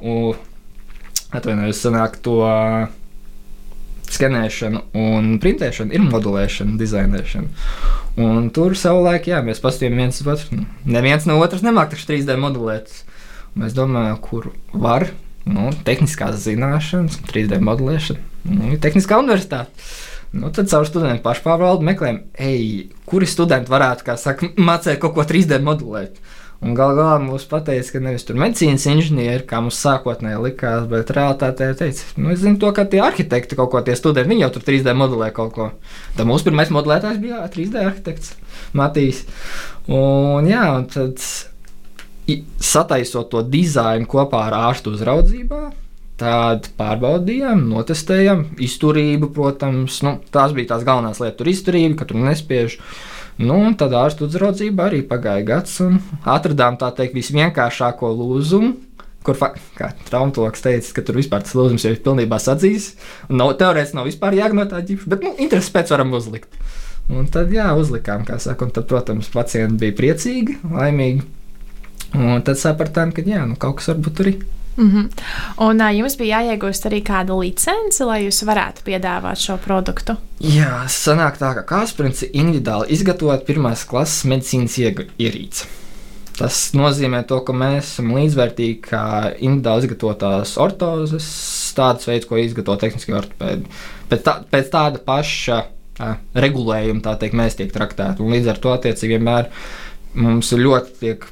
atvainojos, 1.37 1.83
sanāk 1.83 2.17
to 2.23 2.39
skenēšanu 4.07 4.81
un 4.97 5.35
printēšanu 5.43 5.95
ir 5.95 6.03
modelēšana, 6.05 6.77
dizainēšana. 6.79 7.67
Un 8.23 8.49
tur 8.55 8.75
savulaik, 8.79 9.27
jā, 9.29 9.43
mēs 9.45 9.61
paskatījāmies 9.63 9.99
viens 10.01 10.21
otru. 10.33 10.63
Neviens 10.87 11.27
no 11.29 11.37
otras 11.43 11.63
nemāķis 11.65 12.07
3D 12.09 12.37
modelēt. 12.41 12.93
Mēs 13.57 13.75
domājam, 13.77 14.19
kur 14.23 14.51
var. 14.73 15.09
Nu, 15.47 15.69
tehniskās 15.87 16.41
zināšanas, 16.43 17.21
3D 17.29 17.61
modelēšana, 17.63 18.19
nu, 18.51 18.73
tehniskā 18.83 19.19
universitāte. 19.21 19.71
Nu, 20.35 20.49
tad 20.51 20.67
caur 20.67 20.83
studentu 20.83 21.23
pašpārvaldu 21.23 21.87
meklējam, 21.87 22.17
ej, 22.43 22.89
kuri 23.07 23.29
studenti 23.31 23.71
varētu, 23.71 24.03
kā 24.09 24.17
saka, 24.19 24.49
mācīt 24.59 24.99
kaut 24.99 25.15
ko 25.15 25.23
3D 25.27 25.61
modelēt. 25.63 26.19
Un 26.65 26.73
gal 26.73 26.95
galā 26.97 27.19
mums 27.21 27.45
teica, 27.45 27.91
ka 27.93 27.99
nevis 28.01 28.25
tur 28.25 28.39
medicīnas 28.41 28.87
inženieri, 28.89 29.45
kā 29.45 29.59
mums 29.61 29.77
sākotnēji 29.83 30.41
likās, 30.41 30.87
bet 30.89 31.11
realitātē 31.13 31.69
teica, 31.77 32.07
nu, 32.17 32.31
es 32.33 32.41
zinu 32.41 32.57
to, 32.61 32.71
ka 32.73 32.87
tie 32.89 33.03
arhitekti 33.05 33.57
kaut 33.59 33.69
ko, 33.73 33.83
tie 33.85 33.93
studenti, 33.99 34.31
viņi 34.33 34.45
jau 34.47 34.51
tur 34.55 34.65
3D 34.65 34.95
modelē 34.97 35.29
kaut 35.35 35.53
ko. 35.53 35.69
Tad 36.17 36.29
mūsu 36.29 36.49
pirmais 36.49 36.73
modelētājs 36.73 37.21
bija 37.21 37.43
jā, 37.43 37.49
3D 37.53 37.83
arhitekts 37.85 38.33
Matīs. 38.77 39.21
Un 39.85 40.49
jā, 40.49 40.63
un 40.79 40.87
tad 40.89 41.21
sataisot 42.73 43.29
to 43.31 43.45
dizainu 43.45 44.09
kopā 44.09 44.47
ar 44.49 44.57
ārstu 44.71 44.97
uzraudzībā, 44.97 45.67
Tad 46.17 46.71
pārbaudījām, 46.79 47.67
notestējām 47.69 48.39
izturību, 48.65 49.29
protams. 49.35 49.99
Nu, 50.01 50.15
tās 50.33 50.55
bija 50.57 50.71
tās 50.71 50.85
galvenās 50.87 51.21
lietas, 51.21 51.37
tur 51.37 51.51
izturība, 51.51 51.99
ka 51.99 52.07
tur 52.09 52.23
nespiež. 52.23 52.79
Nu, 53.37 53.53
un 53.67 53.75
tad 53.77 53.93
ārstu 53.93 54.25
uzraudzība 54.25 54.87
arī 54.87 55.03
pagāja 55.05 55.45
gads, 55.45 55.75
un 55.85 55.99
atradām 56.25 56.79
tā 56.81 56.89
teikt 56.97 57.17
visvienkāršāko 57.17 58.09
lūzumu. 58.17 58.73
Kur 59.27 59.37
traumatologs 60.07 60.63
teica, 60.63 60.93
ka 60.95 61.03
tur 61.03 61.17
vispār 61.19 61.43
tas 61.43 61.53
lūzums 61.57 61.83
jau 61.83 61.91
ir 61.91 61.99
pilnībā 62.05 62.39
sadzījis. 62.39 62.93
Nav, 63.29 63.57
teorētiski 63.59 63.97
nav 63.97 64.07
vispār 64.07 64.37
jāgno 64.37 64.63
tā 64.71 64.79
ģipša, 64.87 65.09
bet 65.11 65.25
nu, 65.25 65.33
intereses 65.35 65.73
pēc 65.75 65.91
varam 65.93 66.15
uzlikt. 66.15 66.55
Un 67.11 67.27
tad, 67.31 67.51
jā, 67.55 67.67
uzlikām, 67.79 68.23
kā 68.27 68.39
saka, 68.41 68.65
un 68.67 68.71
tad, 68.75 68.87
protams, 68.87 69.29
pacienti 69.31 69.81
bija 69.83 69.97
priecīgi, 69.99 70.57
laimīgi. 70.71 71.27
Un 72.15 72.43
tad 72.47 72.59
sapratām, 72.59 73.11
ka 73.15 73.23
jā, 73.27 73.43
nu, 73.47 73.59
kaut 73.59 73.81
kas 73.81 73.91
varbūt 73.91 74.17
tur 74.17 74.31
ir. 74.31 74.41
Mm 74.77 74.91
-hmm. 74.91 75.09
Un 75.57 75.81
uh, 75.81 75.97
jums 75.97 76.17
bija 76.17 76.41
jāiegūst 76.41 76.85
arī 76.85 77.01
kāda 77.03 77.39
licence, 77.39 78.03
lai 78.05 78.25
jūs 78.25 78.43
varētu 78.45 78.85
piedāvāt 78.85 79.41
šo 79.41 79.57
produktu? 79.57 80.15
Jā, 80.39 80.85
sanāk 80.87 81.39
tā, 81.41 81.53
ka 81.55 81.63
Kāsprints 81.65 82.23
ir 82.23 82.29
individuāli 82.33 82.91
izgatavot 82.93 83.45
pirmās 83.45 83.85
klases 83.85 84.25
medicīnas 84.25 84.77
ierīci. 85.17 85.65
Tas 86.37 86.73
nozīmē 86.77 87.23
to, 87.25 87.39
ka 87.41 87.53
mēs 87.53 87.83
esam 87.83 88.11
līdzvērtīgi 88.13 88.81
kā 88.81 89.33
individuāli 89.39 89.83
izgatavotās 89.83 90.57
ortozes, 90.57 91.25
tāds 91.75 92.07
veids, 92.07 92.27
ko 92.29 92.37
izgatavo 92.37 92.77
tehniskie 92.77 93.15
ortopēdi. 93.17 93.65
Pēc, 94.09 94.21
tā, 94.21 94.35
pēc 94.51 94.69
tāda 94.69 95.01
paša 95.05 95.57
uh, 95.63 96.15
regulējuma, 96.35 97.01
tā 97.01 97.15
teikt, 97.17 97.33
mēs 97.33 97.57
tiek 97.57 97.73
traktēti. 97.73 98.21
Un 98.21 98.35
līdz 98.35 98.53
ar 98.53 98.61
to 98.61 98.75
attiecīgi 98.75 99.17
vienmēr 99.17 99.49
mums 100.13 100.53
ļoti 100.53 100.93
tiek, 100.99 101.25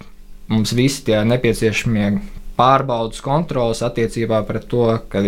mums 0.48 0.74
visi 0.74 1.06
tie 1.06 1.22
nepieciešamie 1.24 2.10
pārbaudas 2.58 3.22
kontrolas 3.26 3.84
attiecībā 3.86 4.42
pret 4.48 4.68
to, 4.72 4.88
ka 5.12 5.24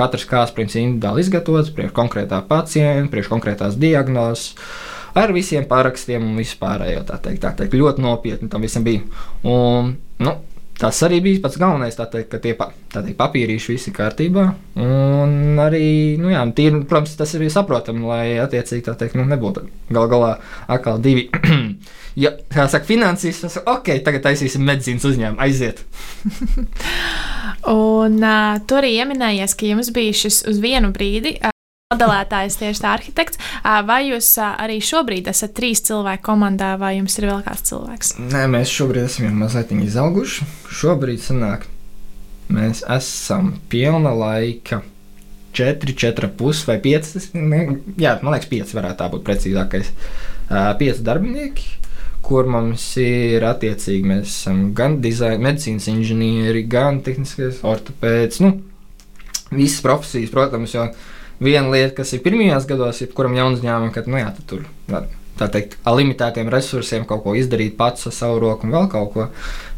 katrs 0.00 0.26
kārsprins 0.28 0.76
ir 0.76 0.86
individuāli 0.86 1.24
izgatavots 1.24 1.72
priekš 1.76 1.96
konkrētā 1.96 2.40
pacienta, 2.48 3.10
priekš 3.12 3.32
konkrētās 3.32 3.78
diagnozes. 3.80 4.54
Ar 5.18 5.32
visiem 5.34 5.64
parakstiem 5.66 6.22
un 6.22 6.38
vispārējo 6.38 7.02
tā 7.08 7.18
teikt, 7.22 7.42
tā 7.42 7.50
teikt, 7.58 7.74
ļoti 7.74 8.04
nopietni 8.04 8.50
tam 8.50 8.62
visam 8.62 8.86
bija. 8.86 9.02
Un, 9.42 9.96
nu, 10.22 10.36
Tas 10.80 10.96
arī 11.04 11.18
bija 11.20 11.42
pats 11.44 11.58
galvenais, 11.60 11.96
teikt, 11.98 12.30
ka 12.32 12.38
tie 12.40 12.54
pa, 12.56 12.70
teikt, 12.88 13.12
papīrīši 13.18 13.74
visi 13.74 13.90
kārtībā. 13.92 14.46
Un 14.80 15.60
arī, 15.60 16.16
nu 16.16 16.30
jā, 16.32 16.40
tīri, 16.56 16.80
protams, 16.88 17.18
tas 17.18 17.34
ir 17.36 17.44
saprotami, 17.52 18.06
lai 18.08 18.22
attiecīgi 18.40 18.86
tā 18.86 18.94
teikt, 18.96 19.18
nu, 19.20 19.26
nebūtu 19.28 19.66
gal 19.92 20.08
galā 20.08 20.30
atkal 20.72 21.02
divi. 21.04 21.28
ja, 22.18 22.34
kā 22.52 22.66
saka, 22.70 22.88
finansīs, 22.88 23.42
tas 23.44 23.60
ir 23.60 23.68
ok, 23.70 23.92
tagad 24.06 24.26
taisīsim 24.26 24.64
medicīnas 24.66 25.06
uzņēmumu, 25.10 25.40
aiziet. 25.44 25.84
un 27.70 28.18
uh, 28.18 28.58
tur 28.66 28.82
arī 28.82 28.96
ieminējies, 28.98 29.56
ka 29.58 29.70
jums 29.70 29.92
bija 29.94 30.16
šis 30.24 30.44
uz 30.50 30.60
vienu 30.62 30.92
brīdi. 30.96 31.36
Uh, 31.40 31.54
modelētājs, 31.90 32.54
tieši 32.60 32.82
tā 32.84 32.92
arhitekts. 32.94 33.40
Vai 33.86 34.04
jūs 34.06 34.28
arī 34.44 34.78
šobrīd 34.84 35.26
esat 35.32 35.56
trīs 35.58 35.82
cilvēku 35.88 36.22
komandā, 36.28 36.76
vai 36.78 36.94
jums 37.00 37.18
ir 37.18 37.26
vēl 37.26 37.42
kāds 37.46 37.66
cilvēks? 37.66 38.14
Nē, 38.30 38.44
mēs 38.52 38.70
šobrīd 38.70 39.08
esam 39.08 39.26
jau 39.26 39.34
mazliet 39.40 39.74
izauguši. 39.74 40.46
Šobrīd 40.80 41.24
sanāk, 41.24 41.66
mēs 42.52 42.84
esam 42.86 43.56
pilna 43.72 44.14
laika. 44.14 44.84
4, 45.50 45.96
4,5 45.98 46.62
vai 46.68 46.78
5. 46.78 47.10
Ne, 47.34 47.64
jā, 47.98 48.14
man 48.22 48.36
liekas, 48.36 48.50
5 48.52 48.76
varētu 48.78 49.10
būt 49.16 49.26
precīzākais. 49.26 49.90
Uh, 50.46 50.70
5 50.78 51.02
darbinieki, 51.06 51.79
kur 52.24 52.48
mums 52.50 52.84
ir 53.00 53.44
attiecīgi, 53.48 54.06
mēs 54.06 54.32
esam 54.32 54.64
gan 54.76 54.98
dizaina, 55.04 55.40
medicīnas 55.48 55.88
inženieri, 55.92 56.66
gan 56.70 57.00
tehniskais 57.06 57.62
ortopēds. 57.66 58.42
Nu, 58.44 58.56
visas 59.50 59.80
profesijas, 59.84 60.32
protams, 60.34 60.74
jo 60.76 60.90
viena 61.42 61.72
lieta, 61.72 61.96
kas 62.02 62.12
ir 62.14 62.22
pirmajos 62.24 62.68
gados, 62.70 63.00
jebkuram 63.02 63.38
jaunam 63.38 63.58
uzņēmumam, 63.58 63.94
kad 63.94 64.10
nu, 64.10 64.20
jā, 64.20 64.30
tur 64.50 64.68
var 64.90 65.08
tā 65.40 65.48
teikt, 65.48 65.76
ar 65.88 65.96
limitētiem 65.96 66.50
resursiem 66.52 67.06
kaut 67.08 67.22
ko 67.24 67.34
izdarīt 67.38 67.76
pats 67.78 68.08
ar 68.10 68.14
savu 68.14 68.40
roku 68.42 68.68
un 68.68 68.74
vēl 68.76 68.88
kaut 68.92 69.12
ko. 69.14 69.28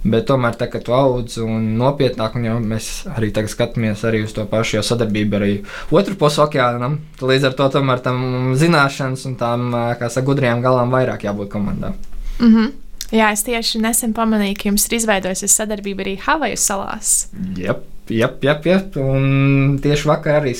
Bet 0.02 0.26
tomēr, 0.26 0.56
tā, 0.58 0.66
kad 0.70 0.82
tu 0.86 0.94
audz 0.96 1.38
un 1.42 1.76
nopietnāk, 1.78 2.34
un 2.38 2.48
jau 2.48 2.56
mēs 2.58 2.90
arī 3.14 3.30
tagad 3.34 3.52
skatāmies 3.52 4.02
arī 4.08 4.24
uz 4.26 4.34
to 4.34 4.46
pašu, 4.50 4.80
jo 4.80 4.86
sadarbība 4.86 5.38
arī 5.38 5.52
otru 5.94 6.18
pusi 6.18 6.42
okeānam, 6.42 6.98
līdz 7.22 7.52
ar 7.52 7.58
to 7.60 7.68
tomēr 7.78 8.02
tam 8.02 8.24
zināšanas 8.58 9.28
un 9.30 9.38
tām, 9.38 9.68
kā 10.00 10.10
saka, 10.10 10.26
gudrajām 10.32 10.64
galām 10.64 10.90
vairāk 10.94 11.28
jābūt 11.28 11.54
komandām. 11.54 11.94
Mm 12.42 12.54
-hmm. 12.54 12.72
Jā, 13.12 13.32
es 13.32 13.42
tieši 13.44 13.78
nesen 13.78 14.14
pamanīju, 14.16 14.56
ka 14.56 14.68
jums 14.70 14.86
ir 14.88 14.94
izveidojusies 14.96 15.56
sadarbība 15.58 16.00
arī 16.00 16.14
Havaju 16.18 16.56
salās. 16.56 17.28
Yep. 17.56 17.88
Jā, 18.10 18.28
jā, 18.42 18.54
jā. 18.66 18.78
Un 18.98 19.76
tieši 19.82 20.08
vakar 20.08 20.40
arī 20.40 20.54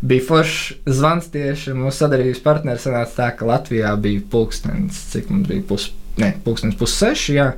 bija 0.00 0.24
foršs 0.24 0.72
zvans. 0.86 1.26
Tieši 1.34 1.74
mūsu 1.76 2.04
sadarbības 2.04 2.40
partneris 2.44 2.86
sanāca 2.86 3.16
tā, 3.16 3.28
ka 3.36 3.48
Latvijā 3.48 3.92
bija 4.00 4.22
pulkstenis, 4.30 5.02
cik 5.12 5.28
mums 5.30 5.50
bija 5.50 5.66
pus, 5.68 5.90
ne, 6.16 6.32
pulkstenis 6.44 6.78
pusseši. 6.80 7.34
Jā. 7.34 7.52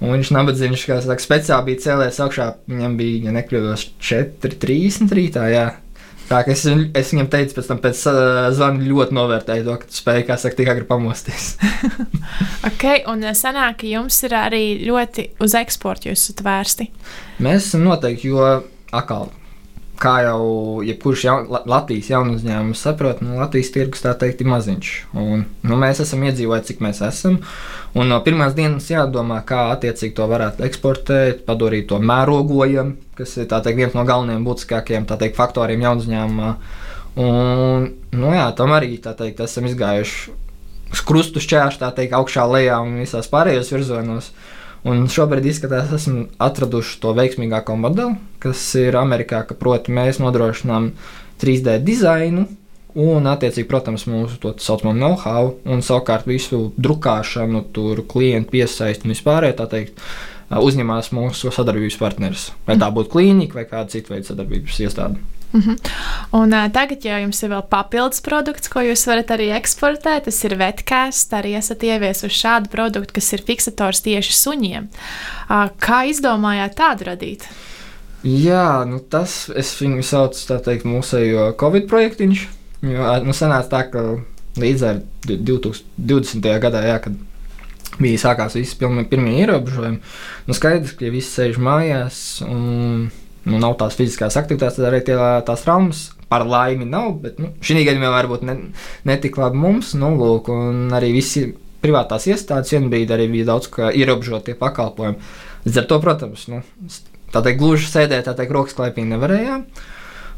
Un 0.00 0.12
viņš 0.12 0.34
nabadzīgs, 0.36 0.84
kā 0.84 0.98
saka, 1.00 1.22
speciāli 1.24 1.70
bija 1.70 1.84
cēlējis 1.86 2.20
augšā. 2.26 2.50
Viņam 2.68 2.98
bija, 2.98 3.22
ja 3.30 3.36
nekļūdos, 3.38 3.88
4,30 4.02 5.14
rītā. 5.16 5.46
Jā. 5.54 5.66
Tā 6.26 6.40
kā 6.42 6.50
es, 6.56 6.64
es 6.66 7.12
viņam 7.14 7.28
teicu, 7.30 7.54
pēc 7.54 7.68
tam 7.70 7.80
pēc 7.82 8.00
uh, 8.10 8.18
zvana 8.54 8.82
ļoti 8.82 9.14
novērtēju 9.14 9.66
to, 9.68 9.76
ka 9.78 9.90
tu 9.90 9.98
spēji, 10.00 10.26
kā 10.26 10.36
saka, 10.42 10.58
tik 10.58 10.70
agri 10.72 10.86
pamosties. 10.88 11.52
ok, 12.70 12.86
un 13.12 13.22
sanāk, 13.38 13.78
ka 13.82 13.90
jums 13.90 14.18
ir 14.26 14.34
arī 14.38 14.64
ļoti 14.82 15.28
uz 15.46 15.54
eksportu 15.58 16.10
jūs 16.10 16.24
esat 16.24 16.42
vērsti. 16.46 16.88
Mēs 17.46 17.68
esam 17.68 17.86
noteikti, 17.86 18.32
jo 18.34 18.42
atkal 18.90 19.30
kā 20.00 20.14
jau 20.26 20.82
jebkurš 20.84 21.24
jaun, 21.26 21.48
Latvijas 21.68 22.10
jaunu 22.12 22.36
uzņēmums 22.36 22.82
saprot, 22.86 23.22
nu, 23.24 23.36
Latvijas 23.40 23.72
tirgus 23.74 24.04
tā 24.04 24.12
teikt 24.18 24.42
ir 24.44 24.50
maziņš. 24.52 24.92
Un, 25.16 25.44
nu, 25.66 25.78
mēs 25.80 26.02
esam 26.04 26.24
iedzīvojuši, 26.28 26.68
cik 26.70 26.82
mēs 26.84 27.02
esam. 27.06 27.38
Un 27.96 28.12
no 28.12 28.20
pirmās 28.24 28.56
dienas 28.56 28.88
jādomā, 28.92 29.40
kā 29.48 29.66
attiecīgi 29.74 30.16
to 30.16 30.26
varētu 30.30 30.66
eksportēt, 30.68 31.44
padarīt 31.48 31.88
to 31.92 32.00
mērogojam, 32.02 32.96
kas 33.18 33.36
ir 33.40 33.48
teikt, 33.50 33.76
viens 33.78 33.96
no 33.96 34.04
galvenajiem 34.08 34.44
būtiskākajiem 34.46 35.08
teikt, 35.12 35.38
faktoriem 35.38 35.86
jaunu 35.86 36.04
uzņēmumā. 36.04 36.56
Un, 37.16 37.86
nu, 38.12 38.34
jā, 38.36 38.50
tam 38.58 38.76
arī 38.76 38.98
teikt, 39.00 39.40
esam 39.40 39.68
izgājuši 39.70 40.36
krustu 41.06 41.42
šķēršļi, 41.42 41.80
tā 41.82 41.90
teikt, 41.96 42.14
augšā, 42.16 42.44
lejā 42.50 42.78
un 42.84 43.00
visās 43.00 43.28
pārējos 43.32 43.72
virzienos. 43.74 44.30
Un 44.86 45.08
šobrīd 45.10 45.48
izskatās, 45.50 45.88
ka 45.90 45.98
esam 45.98 46.18
atraduši 46.42 47.00
to 47.02 47.10
veiksmīgāko 47.16 47.74
modeli, 47.80 48.20
kas 48.42 48.60
ir 48.78 48.94
Amerikā, 49.00 49.42
ka 49.48 49.56
proti 49.58 49.94
mēs 49.94 50.20
nodrošinām 50.22 50.92
3D 51.42 51.80
dizainu 51.82 52.46
un, 52.96 53.26
attiecīgi, 53.28 53.66
protams, 53.68 54.06
mūsu 54.08 54.38
tā 54.40 54.54
saucamo 54.62 54.94
know-how 54.96 55.56
un 55.68 55.82
savukārt 55.84 56.28
visu 56.30 56.70
drukāšanu, 56.78 57.66
tur 57.74 58.04
klientu 58.08 58.54
piesaisti 58.54 59.08
un 59.08 59.16
vispārējo 59.16 59.58
tā 59.60 59.68
teikt. 59.74 60.02
Uzņemās 60.46 61.10
mūsu 61.10 61.50
sadarbības 61.50 61.96
partneris. 61.98 62.50
Vai 62.68 62.76
tā 62.78 62.86
būtu 62.94 63.10
klīnika 63.16 63.58
vai 63.58 63.64
kāda 63.66 63.90
cita 63.90 64.14
veida 64.14 64.28
sadarbības 64.30 64.78
iestāde. 64.86 65.18
Mm 65.56 65.62
-hmm. 65.62 65.76
Un 66.30 66.52
uh, 66.52 66.68
tagad 66.72 67.04
jau 67.04 67.20
jums 67.20 67.42
ir 67.42 67.50
vēl 67.50 67.62
papildus 67.68 68.20
produkts, 68.20 68.68
ko 68.68 68.80
jūs 68.80 69.06
varat 69.06 69.30
arī 69.30 69.48
eksportēt. 69.56 70.24
Tas 70.24 70.44
ir 70.44 70.56
vetkāsts. 70.56 71.32
Arī 71.32 71.56
esat 71.56 71.82
ieviesuši 71.82 72.40
šādu 72.46 72.68
produktu, 72.68 73.14
kas 73.14 73.32
ir 73.32 73.42
fiksators 73.46 74.00
tieši 74.00 74.32
suņiem. 74.32 74.88
Uh, 75.48 75.68
kā 75.80 76.04
izdomājāt 76.10 76.74
tādu 76.76 77.04
radīt? 77.04 77.48
Jā, 78.22 78.84
nu 78.84 78.98
tas 78.98 79.48
viņu 79.80 80.02
saucu 80.02 80.46
par 80.48 80.84
mūsu 80.84 81.16
Covid 81.60 81.88
projektiņu. 81.88 82.36
Jo 82.82 83.24
nu, 83.24 83.32
sanāca 83.32 83.68
tā, 83.68 83.82
ka 83.90 84.02
līdz 84.60 84.82
ar 84.82 85.00
2020. 85.26 86.60
gadā, 86.60 86.82
jā, 86.84 86.98
kad 86.98 87.12
bija 87.98 88.18
sākās 88.18 88.54
visi 88.54 88.76
pirmie 88.78 89.40
ierobežojumi, 89.40 90.00
nu 90.46 90.54
skaidrs, 90.54 90.92
ka 90.92 91.04
ja 91.04 91.10
visi 91.10 91.30
sēž 91.32 91.56
mājās. 91.56 92.42
Un, 92.44 93.10
nu, 93.46 93.60
nav 93.62 93.76
tās 93.80 93.96
fiziskās 93.98 94.36
aktivitātes, 94.38 94.78
tad 94.78 94.88
arī 94.90 95.02
tie, 95.06 95.16
tās 95.46 95.62
traumas 95.64 96.02
par 96.30 96.46
laimi 96.46 96.88
nav. 96.88 97.14
Bet 97.22 97.40
nu, 97.42 97.52
šī 97.64 97.84
gadījumā 97.86 98.12
varbūt 98.14 98.46
ne, 98.46 98.56
ne 99.06 99.18
tik 99.22 99.38
labi 99.40 99.60
mums, 99.62 99.94
nu, 99.98 100.12
lūk, 100.18 100.50
un 100.52 100.94
arī 100.96 101.12
visi 101.14 101.48
privātās 101.82 102.26
iestādes 102.30 102.74
vienbrīd 102.74 103.12
arī 103.14 103.28
bija 103.32 103.52
daudz 103.52 103.70
ierobežotie 103.94 104.56
pakalpojumi. 104.58 105.20
Līdz 105.66 105.82
ar 105.82 105.90
to, 105.90 106.00
protams, 106.02 106.48
nu, 106.50 106.62
tā 107.34 107.42
teikt, 107.42 107.60
gluži 107.62 107.90
sēdēt, 107.90 108.26
tā 108.26 108.34
teikt, 108.38 108.54
rokas 108.54 108.76
klēpī 108.78 109.06
nevarējām. 109.06 109.64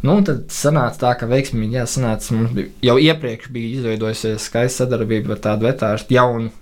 Nu, 0.07 0.21
tad 0.23 0.47
sanāca 0.55 1.01
tā, 1.01 1.17
ka 1.19 1.27
veiksmīgi 1.27 1.81
jā, 1.81 1.89
sanāca, 1.91 2.37
mums 2.37 2.53
bija, 2.55 2.71
jau 2.87 2.95
iepriekš 3.03 3.51
bija 3.55 3.81
izveidojusies 3.81 4.47
skaista 4.47 4.85
sadarbība 4.85 5.35
ar 5.35 5.43
tādu 5.49 5.67
vetārstu 5.67 6.15
jaunu 6.15 6.53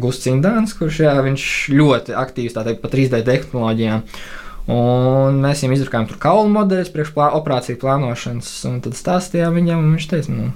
Gusts 0.00 0.26
Indāns, 0.30 0.72
kurš 0.78 1.02
jā, 1.04 1.12
ļoti 1.76 2.16
aktīvs 2.16 2.56
teikt, 2.56 2.80
pa 2.82 2.90
3D 2.90 3.20
tehnoloģijām. 3.26 4.06
Un 4.66 5.42
mēs 5.44 5.62
viņam 5.62 5.76
izrakām 5.76 6.06
tur 6.10 6.18
kaulu 6.22 6.50
modeļus, 6.50 6.92
priekš 6.94 7.12
plā, 7.14 7.30
operāciju 7.38 7.78
plānošanas, 7.82 8.52
un 8.66 8.80
tad 8.82 8.98
stāstījām 8.98 9.54
viņam, 9.60 9.84
un 9.84 9.92
viņš 9.94 10.08
teica, 10.10 10.34
nu, 10.34 10.48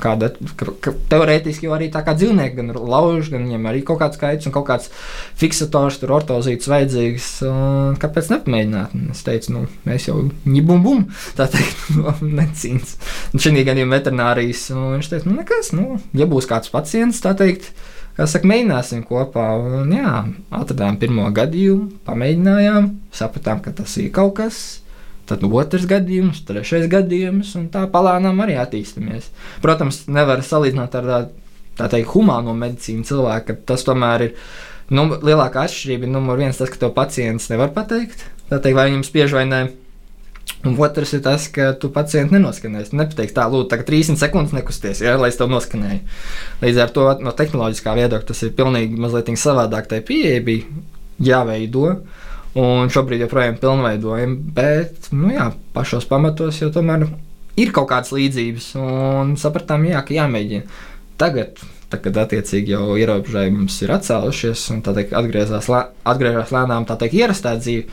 kāda, 0.00 0.30
ka, 0.58 0.68
ka 0.82 0.92
teorētiski 1.10 1.68
jau 1.68 1.74
arī 1.76 1.88
tā 1.92 2.02
kā 2.06 2.14
dzīvnieki, 2.18 2.56
gan 2.58 2.72
lauž, 2.74 3.30
gan 3.32 3.44
viņiem 3.46 3.68
arī 3.70 3.82
kaut 3.86 4.00
kāds 4.02 4.18
skaits 4.18 4.48
un 4.48 4.54
kaut 4.54 4.66
kāds 4.68 4.90
fiksators, 5.40 5.98
tur 6.00 6.14
ortozīts 6.16 6.70
vajadzīgs. 6.70 7.30
Kāpēc 8.02 8.30
nepamēģināt? 8.34 8.94
Un 8.98 9.10
es 9.14 9.24
teicu, 9.26 9.54
nu, 9.56 9.64
mēs 9.88 10.08
jau 10.10 10.20
ņibum 10.48 10.84
bum, 10.84 11.06
tā 11.38 11.48
teikt, 11.52 11.88
no 12.00 12.14
medicīnas. 12.22 12.96
Un 13.32 13.44
šī 13.44 13.66
gadījumā 13.66 13.98
veterinārijas, 13.98 14.68
un 14.74 14.94
viņš 14.96 15.10
teica, 15.12 15.30
nu, 15.30 15.38
nekas, 15.40 15.74
nu, 15.76 15.98
ja 16.16 16.30
būs 16.30 16.50
kāds 16.50 16.72
pacients, 16.74 17.22
tā 17.24 17.34
teikt, 17.38 17.72
kā 18.16 18.26
saka, 18.30 18.48
mēģināsim 18.50 19.04
kopā. 19.08 19.50
Un, 19.82 19.92
jā, 19.94 20.14
atradām 20.54 20.98
pirmo 21.00 21.28
gadījumu, 21.34 22.00
pamēģinājām, 22.06 22.90
sapratām, 23.14 23.62
ka 23.64 23.74
tas 23.76 23.96
ir 24.02 24.10
kaut 24.14 24.36
kas. 24.40 24.64
Tad 25.24 25.40
otrs 25.48 25.86
gadījums, 25.88 26.42
trešais 26.44 26.84
gadījums, 26.92 27.54
un 27.56 27.70
tā 27.72 27.86
palānām 27.88 28.42
arī 28.44 28.58
attīstāmies. 28.60 29.30
Protams, 29.64 30.02
nevar 30.12 30.42
salīdzināt 30.44 30.98
ar 31.00 31.08
tādu 31.08 31.44
tā 31.78 31.88
teikt, 31.90 32.12
humāno 32.14 32.54
medicīnu 32.56 33.06
cilvēku, 33.08 33.48
ka 33.48 33.72
tas 33.72 33.86
tomēr 33.86 34.28
ir. 34.28 34.36
Nu, 34.94 35.06
lielākā 35.08 35.64
atšķirība 35.64 36.06
ir 36.06 36.12
numur 36.12 36.38
viens, 36.38 36.58
tas, 36.60 36.68
ka 36.68 36.76
to 36.80 36.90
pacients 36.94 37.48
nevar 37.48 37.72
pateikt. 37.74 38.26
Teikt, 38.50 38.74
vai 38.76 38.90
viņam 38.90 39.06
spiež 39.06 39.32
vai 39.32 39.46
nē. 39.48 39.60
Un 40.64 40.78
otrs 40.80 41.12
ir 41.12 41.20
tas, 41.24 41.44
ka 41.52 41.72
tu 41.76 41.90
pacientu 41.92 42.38
nenoskanēsi. 42.38 42.92
Tu 42.92 42.96
nepateiksi, 42.96 43.34
tā, 43.36 43.44
lūdzu, 43.52 43.68
tagad 43.68 43.88
30 43.90 44.20
sekundes 44.20 44.54
nekusties, 44.56 45.02
ja, 45.04 45.18
lai 45.20 45.28
es 45.32 45.36
tev 45.36 45.50
noskanēju. 45.52 46.00
Līdz 46.64 46.80
ar 46.80 46.94
to 46.94 47.04
no 47.24 47.34
tehnoloģiskā 47.36 47.92
viedokļa 47.98 48.28
tas 48.30 48.40
ir 48.46 48.54
pilnīgi 48.56 49.00
mazliet 49.00 49.28
savādāk. 49.40 49.90
Tā 49.90 50.00
pieeja 50.04 50.40
bija 50.44 50.64
jāveido, 51.28 51.90
un 52.60 52.92
šobrīd 52.92 53.26
joprojām 53.26 53.60
pilnveidojam, 53.60 54.38
bet, 54.56 55.10
nu 55.12 55.34
jā, 55.34 55.50
pašos 55.76 56.08
pamatos 56.08 56.62
jau 56.62 56.70
tomēr 56.72 57.06
ir 57.60 57.72
kaut 57.74 57.90
kādas 57.92 58.14
līdzības, 58.16 58.72
un 58.80 59.36
sapratām, 59.40 59.84
jā, 59.90 60.00
ka 60.06 60.16
jāmēģina. 60.16 60.80
Tagad 61.20 61.60
Tad, 61.92 62.00
kad 62.04 62.16
attiecīgi 62.24 62.72
jau 62.74 62.94
ierobežojums 62.98 63.76
ir 63.84 63.92
atcēlušies 63.94 64.62
un 64.74 64.80
teikt, 64.86 65.12
atgriezās, 65.16 65.68
lē, 65.70 65.82
atgriežas 66.08 66.52
lēnām 66.54 66.86
tā 66.88 66.96
teikt, 67.00 67.18
ierastā 67.18 67.54
dzīve, 67.60 67.84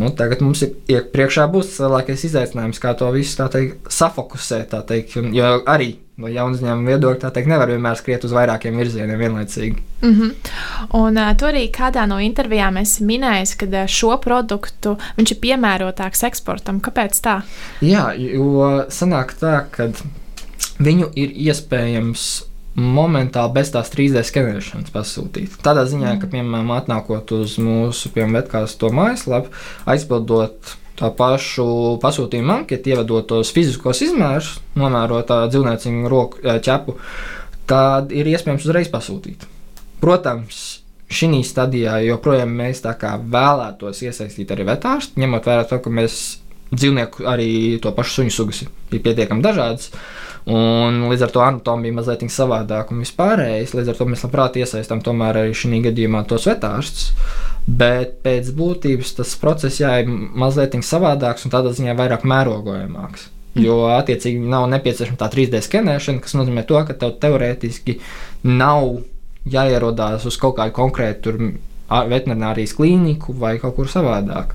nu, 0.00 0.12
tagad 0.16 0.44
mums 0.44 0.62
ir 0.64 1.08
priekšā 1.12 1.48
būs 1.50 1.74
lielākais 1.82 2.24
izaicinājums, 2.30 2.80
kā 2.82 2.94
to 2.98 3.10
visu 3.14 3.48
teikt, 3.50 3.90
safokusēt. 3.90 4.76
Teikt, 4.86 5.16
un, 5.20 5.34
jo 5.34 5.58
arī 5.68 5.96
no 6.20 6.28
jaunu 6.30 6.56
uzņēmumu 6.56 6.92
viedokļa, 6.92 7.20
tā 7.22 7.30
teikt, 7.34 7.50
nevar 7.50 7.70
vienmēr 7.72 7.98
skriet 7.98 8.24
uz 8.26 8.34
vairākiem 8.36 8.76
virzieniem 8.80 9.18
vienlaicīgi. 9.18 9.82
Mm 10.02 10.14
-hmm. 10.14 10.52
Un 10.98 11.18
uh, 11.18 11.32
tur 11.36 11.52
arī 11.52 11.66
kādā 11.70 12.06
no 12.08 12.20
intervijām 12.20 12.76
es 12.76 13.00
minēju, 13.00 13.56
ka 13.56 13.66
uh, 13.66 13.86
šo 13.86 14.16
produktu 14.16 14.96
viņš 15.16 15.32
ir 15.32 15.40
piemērotāks 15.46 16.24
eksportam. 16.28 16.80
Kāpēc 16.80 17.20
tā? 17.24 17.40
Jā, 17.80 18.12
jo 18.16 18.84
sanāk 18.88 19.34
tā, 19.40 19.64
ka 19.70 19.90
viņu 20.78 21.10
ir 21.14 21.32
iespējams 21.48 22.49
momentāli 22.78 23.54
bez 23.54 23.72
tās 23.74 23.90
3D 23.92 24.22
skenēšanas 24.26 24.92
pasūtīt. 24.94 25.56
Tādā 25.64 25.84
ziņā, 25.90 26.14
ka, 26.20 26.28
piemēram, 26.30 26.70
atnākot 26.76 27.32
uz 27.34 27.56
mūsu 27.62 28.12
vetkāstu 28.14 28.92
mājaslapu, 28.94 29.50
aizpildot 29.90 30.76
tā 31.00 31.10
pašu 31.16 31.98
pasūtījumu 32.02 32.54
anketu, 32.60 32.92
ievedot 32.92 33.26
tos 33.30 33.50
fiziskos 33.56 34.02
izmērus, 34.06 34.58
nomērot 34.78 35.32
dzīvnieciņu 35.50 36.12
roku 36.12 36.42
ķepu, 36.44 36.96
tad 37.70 38.12
ir 38.14 38.28
iespējams 38.30 38.68
uzreiz 38.68 38.90
pasūtīt. 38.92 39.46
Protams, 40.00 40.80
šī 41.10 41.42
stadijā 41.44 41.98
joprojām 42.06 42.52
mēs 42.60 42.84
vēlētos 42.84 44.04
iesaistīt 44.06 44.52
arī 44.54 44.68
vetārstu, 44.68 45.20
ņemot 45.20 45.50
vērā 45.50 45.66
to, 45.68 45.80
ka 45.82 45.90
mēs 45.90 46.20
dzīvnieku 46.70 47.26
arī 47.26 47.52
to 47.82 47.90
pašu 47.96 48.20
suņu 48.20 48.34
sugas 48.34 48.62
ir 48.62 49.00
pietiekami 49.02 49.42
dažādas. 49.42 49.90
Uh, 49.90 50.29
Un 50.48 51.02
līdz 51.10 51.26
ar 51.26 51.32
to 51.34 51.42
anatomija 51.44 51.96
mazliet 51.98 52.24
savādāk 52.32 52.94
un 52.94 53.02
vispārējais. 53.04 53.74
Līdz 53.76 53.92
ar 53.92 53.98
to 53.98 54.06
mēs 54.08 54.24
labprāt 54.24 54.56
iesaistām 54.60 55.02
tomēr 55.04 55.42
arī 55.42 55.56
šī 55.56 55.82
gadījumā 55.90 56.24
tos 56.30 56.48
vetārstus. 56.48 57.10
Bet 57.66 58.22
pēc 58.24 58.48
būtības 58.56 59.12
tas 59.18 59.34
process 59.40 59.82
jā, 59.82 59.92
ir 60.00 60.08
mazliet 60.08 60.78
savādāks 60.86 61.44
un 61.44 61.52
tādā 61.52 61.74
ziņā 61.76 61.94
vairāk 61.98 62.24
mērogojamāks. 62.24 63.28
Jo 63.58 63.88
attiecīgi 63.96 64.46
nav 64.46 64.68
nepieciešama 64.70 65.18
tā 65.18 65.26
3D 65.32 65.60
skenēšana, 65.66 66.22
kas 66.22 66.36
nozīmē 66.38 66.62
to, 66.68 66.78
ka 66.86 66.94
tev 66.96 67.16
teorētiski 67.22 67.98
nav 68.46 69.00
jāierodās 69.50 70.26
uz 70.28 70.38
kaut 70.40 70.56
kādu 70.60 70.74
konkrētu 70.76 71.34
veterinārijas 71.90 72.76
klīniku 72.78 73.34
vai 73.40 73.56
kaut 73.58 73.74
kur 73.76 73.90
savādāk. 73.90 74.54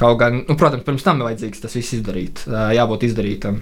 Kaut 0.00 0.16
gan, 0.20 0.40
nu, 0.48 0.56
protams, 0.56 0.84
pirms 0.86 1.04
tam 1.04 1.20
ir 1.20 1.28
vajadzīgs 1.28 1.60
tas 1.60 1.76
viss 1.76 1.92
izdarīt, 1.98 2.46
jābūt 2.48 3.04
izdarītam. 3.10 3.60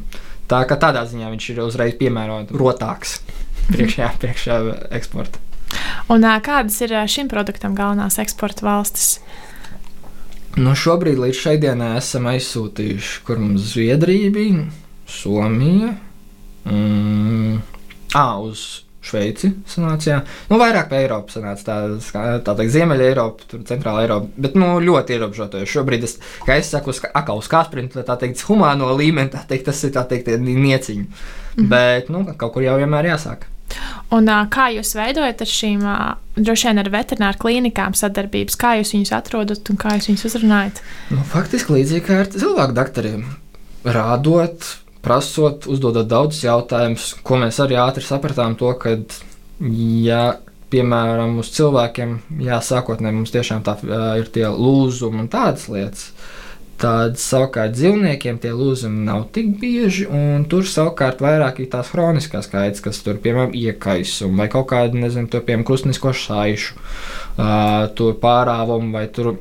Tā 0.49 0.63
kā 0.69 0.79
tādā 0.81 1.03
ziņā 1.09 1.33
viņš 1.33 1.51
ir 1.53 1.61
uzreiz 1.65 1.99
piemērots 1.99 2.55
rotāks 2.55 3.19
priekšā, 3.75 4.13
priekšā 4.23 4.59
eksporta. 4.97 5.43
Un 6.09 6.25
kādas 6.45 6.79
ir 6.87 6.95
šim 7.11 7.29
produktam 7.29 7.75
galvenās 7.77 8.17
eksporta 8.23 8.65
valstis? 8.65 9.19
Nu, 10.59 10.73
šobrīd 10.79 11.21
līdz 11.21 11.39
šai 11.39 11.57
dienai 11.63 11.93
esam 11.99 12.27
aizsūtījuši, 12.31 13.19
kur 13.27 13.39
mums 13.43 13.75
Zviedrija 13.75 14.31
bija, 14.35 14.65
Somija, 15.09 15.93
mm, 16.67 17.61
à, 18.17 18.25
uz 18.43 18.88
Šveici 19.09 19.51
sanāca. 19.69 20.11
Jā. 20.11 20.21
Nu, 20.51 20.59
vairāk 20.61 20.91
pa 20.91 21.01
Eiropu 21.01 21.33
sanāca. 21.33 21.65
Tā, 21.65 22.23
tā 22.45 22.55
teikt, 22.59 22.75
Ziemeļa 22.77 23.11
Eiropa, 23.11 23.49
tur 23.51 23.65
centrāla 23.69 24.05
Eiropa. 24.05 24.31
Bet 24.47 24.57
nu, 24.59 24.71
ļoti 24.85 25.17
ierobežota. 25.17 25.65
Šobrīd, 25.69 26.09
es, 26.09 26.19
kā 26.47 26.59
es 26.61 26.73
saku, 26.75 26.93
akā 26.93 27.37
uz 27.39 27.51
kāsprinta, 27.51 28.05
tā 28.07 28.19
teikt, 28.21 28.45
humāno 28.49 28.91
līmeni, 28.99 29.33
tā 29.33 29.45
teikt, 29.49 29.69
tas 29.71 29.85
ir 29.89 29.95
tā 29.97 30.05
teikt, 30.09 30.35
nieciņi. 30.39 31.05
Mm 31.05 31.65
-hmm. 31.65 31.69
Bet 31.69 32.11
nu, 32.13 32.27
kaut 32.37 32.53
kur 32.53 32.63
jau 32.63 32.77
vienmēr 32.79 33.15
jāsāk. 33.15 33.49
Un, 34.15 34.29
kā 34.49 34.71
jūs 34.73 34.95
veidojat 34.97 35.43
ar 35.45 35.51
šīm, 35.53 35.83
droši 36.37 36.69
vien 36.71 36.79
ar 36.79 36.89
veterināru 36.93 37.41
klīnikām 37.43 37.97
sadarbības, 37.99 38.57
kā 38.57 38.79
jūs 38.79 38.95
viņus 38.97 39.13
atrodat 39.13 39.69
un 39.69 39.81
kā 39.81 39.97
jūs 39.99 40.09
viņus 40.09 40.25
uzrunājat? 40.31 40.81
Nu, 41.11 41.25
faktiski 41.29 41.77
līdzīgi 41.77 42.05
kā 42.07 42.23
ar 42.23 42.31
cilvēku 42.33 42.77
doktoriem. 42.79 43.27
Rādot, 43.85 44.65
prasot, 45.09 45.67
uzdodot 45.73 46.09
daudzus 46.09 46.45
jautājumus, 46.45 47.15
ko 47.25 47.41
mēs 47.41 47.59
arī 47.65 47.81
ātri 47.81 48.05
sapratām, 48.05 48.59
to, 48.61 48.75
ka, 48.81 48.93
ja, 50.05 50.23
piemēram, 50.73 51.39
uz 51.43 51.53
cilvēkiem, 51.57 52.19
jā, 52.45 52.59
sākotnēji 52.65 53.17
mums 53.17 53.33
tiešām 53.33 53.65
tā 53.67 53.79
ir 54.21 54.29
tie 54.35 54.45
lūzumi 54.53 55.25
un 55.25 55.31
tādas 55.33 55.69
lietas. 55.73 56.11
Tad 56.79 57.17
savukārt 57.19 57.73
dzīvniekiem 57.75 58.37
tie 58.39 58.53
lūzumi 58.55 59.03
nav 59.09 59.25
tik 59.35 59.49
bieži, 59.59 60.05
un 60.15 60.45
tur 60.51 60.63
savukārt 60.69 61.25
vairāk 61.25 61.59
ir 61.65 61.71
tās 61.73 61.91
chroniskās 61.91 62.47
kaitas, 62.53 62.85
kas 62.85 63.01
tur, 63.03 63.19
piemēram, 63.25 63.51
iekaisumi 63.59 64.39
vai 64.39 64.47
kaut 64.53 64.69
kāda, 64.71 64.95
nezinu, 64.95 65.27
tur, 65.33 65.43
piemēram, 65.49 65.67
krustnisko 65.67 66.13
šaišu, 66.15 66.77
uh, 66.79 67.89
tur 67.99 68.15
pārāvumu 68.23 68.95
vai 68.95 69.09
tur, 69.11 69.35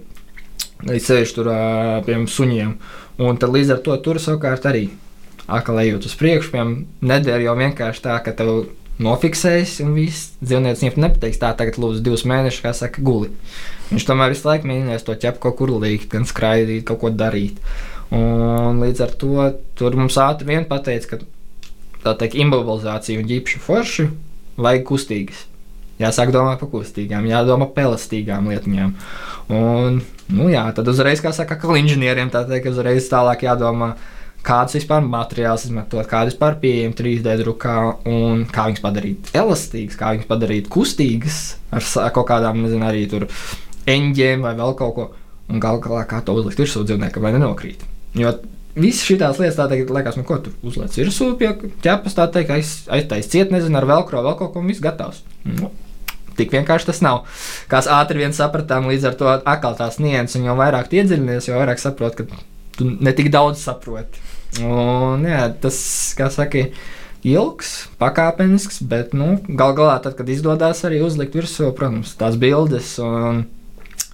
ceļš 0.81 1.35
tur, 1.37 1.51
uh, 1.51 1.99
piemēram, 2.07 2.25
suņiem. 2.31 2.73
Un 3.27 3.37
tad 3.37 3.53
līdz 3.53 3.75
ar 3.75 3.85
to 3.85 3.99
tur 4.01 4.21
savukārt 4.21 4.65
arī 4.69 4.87
atkal 5.47 5.79
ejot 5.81 6.07
uz 6.07 6.15
priekšu, 6.19 6.51
piemēram, 6.53 6.75
nedēļa 7.07 7.47
jau 7.47 7.55
vienkārši 7.61 8.03
tā, 8.03 8.17
ka 8.23 8.33
tev 8.35 8.67
nofiksēs, 9.03 9.77
un 9.85 9.93
viss 9.97 10.33
dzīvnieks 10.41 10.97
nepateiks, 10.97 11.39
tā 11.41 11.51
tagad 11.57 11.77
lūdzu 11.81 12.03
divus 12.05 12.25
mēnešus, 12.27 12.63
kā 12.65 12.73
saka, 12.75 13.03
guli. 13.05 13.29
Viņš 13.91 14.07
tomēr 14.09 14.33
visu 14.33 14.47
laiku 14.49 14.69
mēģinās 14.69 15.05
to 15.07 15.15
ķepu 15.21 15.43
kaut 15.45 15.59
kur 15.59 15.73
likt, 15.83 16.09
gan 16.11 16.25
skraidīt, 16.27 16.87
kaut 16.87 17.03
ko 17.03 17.13
darīt. 17.13 17.61
Un 18.13 18.81
līdz 18.81 19.03
ar 19.03 19.13
to 19.19 19.51
tur 19.77 19.97
mums 19.99 20.17
ātri 20.21 20.49
vien 20.49 20.65
pateica, 20.67 21.13
ka 21.13 21.21
tā 22.03 22.15
teikt, 22.23 22.39
imobilizācija 22.41 23.19
un 23.21 23.29
ģipšu 23.29 23.61
forši 23.63 24.09
vajag 24.57 24.85
kustīgas. 24.87 25.45
Jāsāk 25.97 26.29
domāt 26.33 26.59
par 26.61 26.69
kustīgām, 26.69 27.25
jādomā 27.25 27.69
par 27.73 27.87
elastīgām 27.87 28.51
lietām. 28.51 28.93
Un, 29.49 30.01
nu 30.29 30.49
jā, 30.51 30.67
tad 30.77 30.89
uzreiz, 30.91 31.23
kā 31.23 31.31
saka, 31.33 31.57
kā 31.57 31.77
inženieriem, 31.79 32.29
tā 32.33 32.43
teikt, 32.49 32.69
uzreiz 32.69 33.09
tālāk 33.09 33.47
jādomā, 33.47 33.95
kādas 34.47 34.77
vispār 34.77 35.05
materiālus 35.05 35.67
izmantot, 35.67 36.07
kādas 36.09 36.33
vispār 36.33 36.57
pieejamas 36.61 36.99
3D 36.99 37.37
drukā 37.43 37.77
un 38.07 38.45
kā 38.51 38.67
viņas 38.69 38.83
padarīt 38.83 39.31
elastīgas, 39.35 39.99
kā 39.99 40.13
viņas 40.15 40.29
padarīt 40.29 40.69
kustīgas 40.73 41.41
ar 41.75 42.11
kaut 42.15 42.29
kādām, 42.31 42.63
nezinu, 42.63 42.87
arī 42.87 43.07
tur 43.11 43.27
eņģiem 43.87 44.45
vai 44.47 44.53
vēl 44.59 44.77
kaut 44.79 44.95
ko. 44.95 45.09
Un 45.47 45.61
gal 45.63 45.79
galā 45.79 46.01
kā 46.07 46.19
to 46.27 46.35
uzlikt 46.35 46.59
virsū 46.59 46.81
dzīvniekam, 46.83 47.23
lai 47.23 47.37
nenokrīt. 47.37 47.85
Jo 48.19 48.33
Visas 48.77 49.07
šīs 49.07 49.39
lietas, 49.39 49.55
tā 49.57 49.65
teikt, 49.71 49.89
liekas, 49.89 50.19
nu, 50.19 50.23
ko 50.27 50.37
tur 50.43 50.53
uzliek 50.61 50.91
virsū, 50.93 51.31
pie 51.39 51.49
ķepas, 51.81 52.13
tā 52.13 52.27
teikt, 52.29 52.51
aiz, 52.53 52.73
aiztaisīt 52.93 53.33
ciet, 53.33 53.53
nezinu, 53.53 53.79
ar 53.79 53.87
velkro, 53.89 54.21
vēl 54.21 54.35
kaut 54.37 54.51
ko, 54.53 54.61
un 54.61 54.69
viss 54.69 54.83
gatavs. 54.83 55.23
Nu, 55.49 55.71
tik 56.37 56.53
vienkārši 56.53 56.91
tas 56.91 57.01
nav. 57.01 57.23
Kā 57.71 57.81
ātri 57.95 58.21
vien 58.21 58.35
sapratām, 58.37 58.85
līdz 58.91 59.09
ar 59.09 59.17
to 59.17 59.31
atkal 59.33 59.73
tās 59.79 59.97
nianses, 60.03 60.37
un 60.37 60.45
jo 60.45 60.57
vairāk 60.59 60.93
iedziļinies, 60.93 61.49
jo 61.49 61.57
vairāk 61.57 61.81
saprot, 61.81 62.19
ka 62.19 62.27
tu 62.77 62.91
ne 63.01 63.15
tik 63.17 63.31
daudz 63.33 63.63
saproti. 63.65 64.21
Un, 64.63 65.25
jā, 65.27 65.43
tas, 65.61 65.77
kā 66.17 66.29
saka, 66.33 66.67
ilgs, 67.27 67.73
pakāpenisks, 67.99 68.79
bet 68.87 69.13
nu, 69.17 69.35
gal 69.47 69.75
galā, 69.77 69.97
tad, 70.03 70.15
kad 70.17 70.29
izdodas 70.31 70.83
arī 70.87 71.01
uzlikt 71.05 71.35
virsū, 71.37 71.69
protams, 71.75 72.15
tās 72.19 72.39
bildes 72.39 72.95
un 73.03 73.45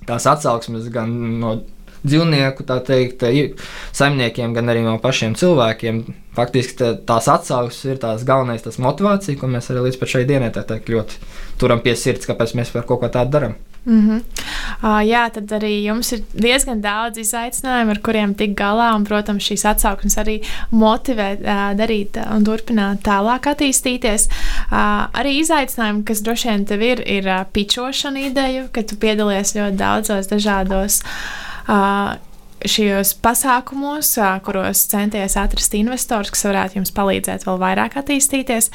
tās 0.07 0.27
atsauksmes 0.27 0.89
gan 0.91 1.13
no 1.39 1.57
dzīvnieku 2.03 2.65
teikt, 2.67 3.23
saimniekiem, 3.95 4.55
gan 4.55 4.71
arī 4.71 4.83
no 4.83 4.97
pašiem 4.99 5.37
cilvēkiem. 5.39 6.01
Faktiski 6.35 6.75
tā, 6.79 6.89
tās 7.07 7.29
atsauksmes 7.31 7.93
ir 7.93 8.01
tās 8.01 8.25
galvenais, 8.27 8.65
tas 8.65 8.81
motivācija, 8.81 9.39
ko 9.39 9.47
mēs 9.51 9.69
arī 9.71 9.85
līdz 9.87 10.09
šai 10.15 10.25
dienai 10.27 10.51
teikt, 10.55 10.91
ļoti 10.91 11.21
turam 11.61 11.83
pie 11.83 11.95
sirds, 11.99 12.27
kāpēc 12.27 12.57
mēs 12.59 12.73
par 12.75 12.89
kaut 12.89 13.05
ko 13.05 13.11
tādu 13.13 13.37
darām. 13.37 13.55
Mm 13.85 14.09
-hmm. 14.09 14.21
uh, 14.83 15.03
jā, 15.07 15.29
tad 15.33 15.51
arī 15.51 15.83
jums 15.83 16.11
ir 16.11 16.21
diezgan 16.33 16.81
daudz 16.81 17.17
izaicinājumu, 17.17 17.91
ar 17.91 17.99
kuriem 17.99 18.33
tikt 18.33 18.55
galā. 18.59 18.95
Un, 18.95 19.03
protams, 19.03 19.43
šīs 19.43 19.65
atsauksmes 19.65 20.17
arī 20.17 20.39
motivē 20.71 21.29
uh, 21.33 21.77
darīt 21.77 22.17
un 22.35 22.43
turpināt 22.43 23.03
tālāk 23.03 23.47
attīstīties. 23.53 24.27
Uh, 24.71 25.07
arī 25.19 25.39
izaicinājumi, 25.39 26.03
kas 26.03 26.21
droši 26.21 26.49
vien 26.49 26.65
tev 26.65 26.81
ir, 26.81 27.03
ir 27.07 27.27
uh, 27.27 27.45
pičošana 27.53 28.19
ideja, 28.19 28.67
ka 28.71 28.83
tu 28.83 28.95
piedalies 28.95 29.55
ļoti 29.55 29.75
daudzos 29.75 30.27
dažādos. 30.27 31.01
Uh, 31.67 32.15
šajos 32.69 33.13
pasākumos, 33.23 34.13
kuros 34.45 34.83
centies 34.91 35.37
atrast 35.39 35.75
investors, 35.77 36.31
kas 36.33 36.45
varētu 36.47 36.79
jums 36.79 36.93
palīdzēt 36.95 37.47
vēl 37.47 37.61
vairāk 37.61 37.97
attīstīties, 38.01 38.69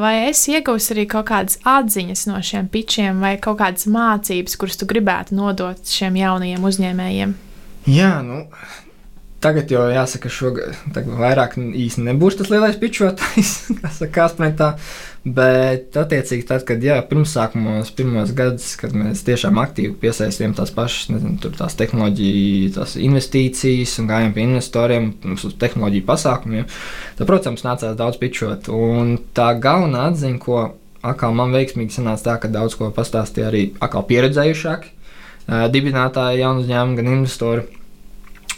vai 0.00 0.14
es 0.28 0.44
iegūstu 0.50 0.96
arī 0.96 1.08
kaut 1.10 1.28
kādas 1.32 1.60
atziņas 1.68 2.26
no 2.30 2.40
šiem 2.44 2.70
pičiem 2.72 3.24
vai 3.24 3.36
kaut 3.42 3.60
kādas 3.62 3.88
mācības, 3.90 4.56
kuras 4.60 4.80
tu 4.80 4.88
gribētu 4.90 5.36
nodot 5.38 5.80
šiem 5.88 6.18
jaunajiem 6.20 6.70
uzņēmējiem? 6.70 7.36
Jā, 7.90 8.16
nu, 8.24 8.46
Tagad 9.44 9.68
jau 9.68 9.82
jāsaka, 9.92 10.30
ka 10.32 11.02
vairāk 11.04 11.58
īsti 11.60 12.06
nebūs 12.06 12.38
tas 12.38 12.48
lielais 12.48 12.78
pičotājs, 12.80 13.50
kas 13.82 13.98
saka, 14.00 14.30
sprintā. 14.32 14.70
Bet, 15.24 15.94
attiecīgi, 15.96 16.44
tad, 16.44 16.66
kad 16.68 16.82
jā, 16.84 16.98
pirmsākumos, 17.08 17.88
pirmos 17.96 18.32
gadus, 18.36 18.74
kad 18.76 18.92
mēs 18.92 19.22
tiešām 19.24 19.56
aktīvi 19.62 19.94
piesaistījām 20.02 20.52
tās 20.58 20.72
pašas 20.76 21.14
nezinu, 21.14 21.52
tās 21.56 21.78
tehnoloģiju, 21.80 22.74
tās 22.76 22.98
investīcijas 23.00 23.94
un 24.02 24.10
gājām 24.10 24.34
pie 24.36 24.44
investoriem 24.44 25.06
uz 25.32 25.46
tehnoloģiju 25.62 26.04
pasākumiem, 26.10 26.66
tad, 27.16 27.24
protams, 27.30 27.64
nācās 27.64 27.96
daudz 27.96 28.20
pičot. 28.20 28.68
Un 28.68 29.16
tā 29.36 29.54
galvenā 29.56 30.10
atziņa, 30.10 30.42
ko 30.44 30.58
atkal 31.00 31.32
man 31.36 31.56
veiksmīgi 31.56 31.96
sanāca, 31.96 32.26
tā, 32.28 32.36
ka 32.42 32.52
daudz 32.52 32.76
ko 32.76 32.90
pastāstīja 32.92 33.48
arī 33.48 33.64
atkal 33.80 34.04
pieredzējušāki 34.10 34.92
dibinātāji, 35.72 36.44
jaunu 36.44 36.64
uzņēmumu, 36.64 37.00
gan 37.00 37.10
investori 37.16 37.64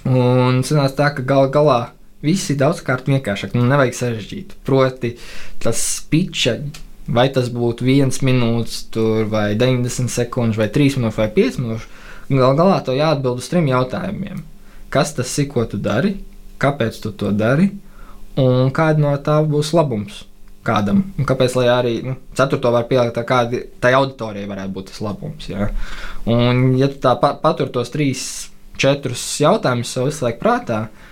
Un 0.07 0.61
sanāca 0.63 0.95
tā, 1.01 1.07
ka 1.17 1.23
gal 1.27 1.49
galā 1.51 1.81
viss 2.25 2.51
ir 2.53 2.61
daudzkārt 2.61 3.09
vienkāršāk, 3.11 3.55
nu 3.57 3.67
nevajag 3.69 3.97
sarežģīt. 3.99 4.57
Proti, 4.67 5.15
tas 5.63 5.81
piča, 6.11 6.59
vai 7.07 7.29
tas 7.33 7.51
būtu 7.53 7.87
viens 7.87 8.23
minūtes, 8.25 8.87
tur, 8.95 9.27
vai 9.33 9.55
90 9.59 10.13
sekundes, 10.13 10.59
vai 10.61 10.69
3 10.73 11.01
minūtes, 11.01 11.21
vai 11.21 11.31
5 11.37 11.61
minūtes, 11.63 11.89
gal 12.33 12.57
galā 12.59 12.79
to 12.85 12.97
jāatbild 12.97 13.43
uz 13.43 13.51
trim 13.53 13.69
jautājumiem. 13.71 14.45
Kas 14.93 15.13
tas 15.17 15.33
ir, 15.43 15.51
ko 15.53 15.67
tu 15.69 15.81
dari, 15.83 16.17
kāpēc 16.63 17.03
tu 17.03 17.13
to 17.13 17.33
dari, 17.35 17.69
un 18.41 18.73
kāda 18.75 19.03
no 19.03 19.13
tā 19.23 19.41
būs 19.45 19.75
labums 19.77 20.25
kādam. 20.67 21.03
Un 21.19 21.29
kāpēc 21.29 21.57
lai 21.61 21.67
arī 21.71 21.95
nu, 22.05 22.17
ceturto 22.37 22.73
var 22.75 22.89
pielikt, 22.91 23.19
kāda 23.29 23.63
tai 23.83 23.95
auditorijai 23.99 24.49
varētu 24.51 24.75
būt 24.75 24.91
tas 24.91 25.03
labums. 25.05 25.49
Ja? 25.51 25.71
Un, 26.27 26.73
ja 26.81 26.91
tu 26.91 26.99
tā 27.03 27.15
pa, 27.21 27.35
patur 27.43 27.71
tos 27.75 27.93
trīs 27.95 28.25
četrus 28.81 29.23
jautājumus 29.41 29.93
sev 29.95 30.11
visu 30.11 30.27
laiku 30.27 30.43
prātā, 30.43 30.81
tad 30.89 31.05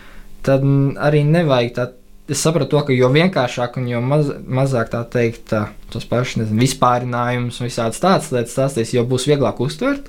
arī 0.52 1.24
nevajag 1.28 1.76
tā. 1.76 1.90
Es 2.24 2.40
saprotu, 2.40 2.70
to, 2.72 2.80
ka 2.88 2.94
jo 2.96 3.10
vienkāršāk 3.12 3.74
un 3.76 3.88
jo 3.90 3.98
maz, 4.00 4.30
mazāk 4.48 4.88
tā 4.94 5.02
teikt, 5.12 5.42
tā, 5.50 5.66
tos 5.92 6.06
pašus 6.08 6.38
nezinu, 6.40 6.62
vispārinājumus 6.62 7.58
un 7.60 7.68
visādas 7.68 8.00
tādas 8.00 8.30
lietas 8.32 8.54
stāstīs, 8.56 8.94
jo 8.96 9.02
būs 9.04 9.26
vieglāk 9.28 9.60
uztvert. 9.60 10.08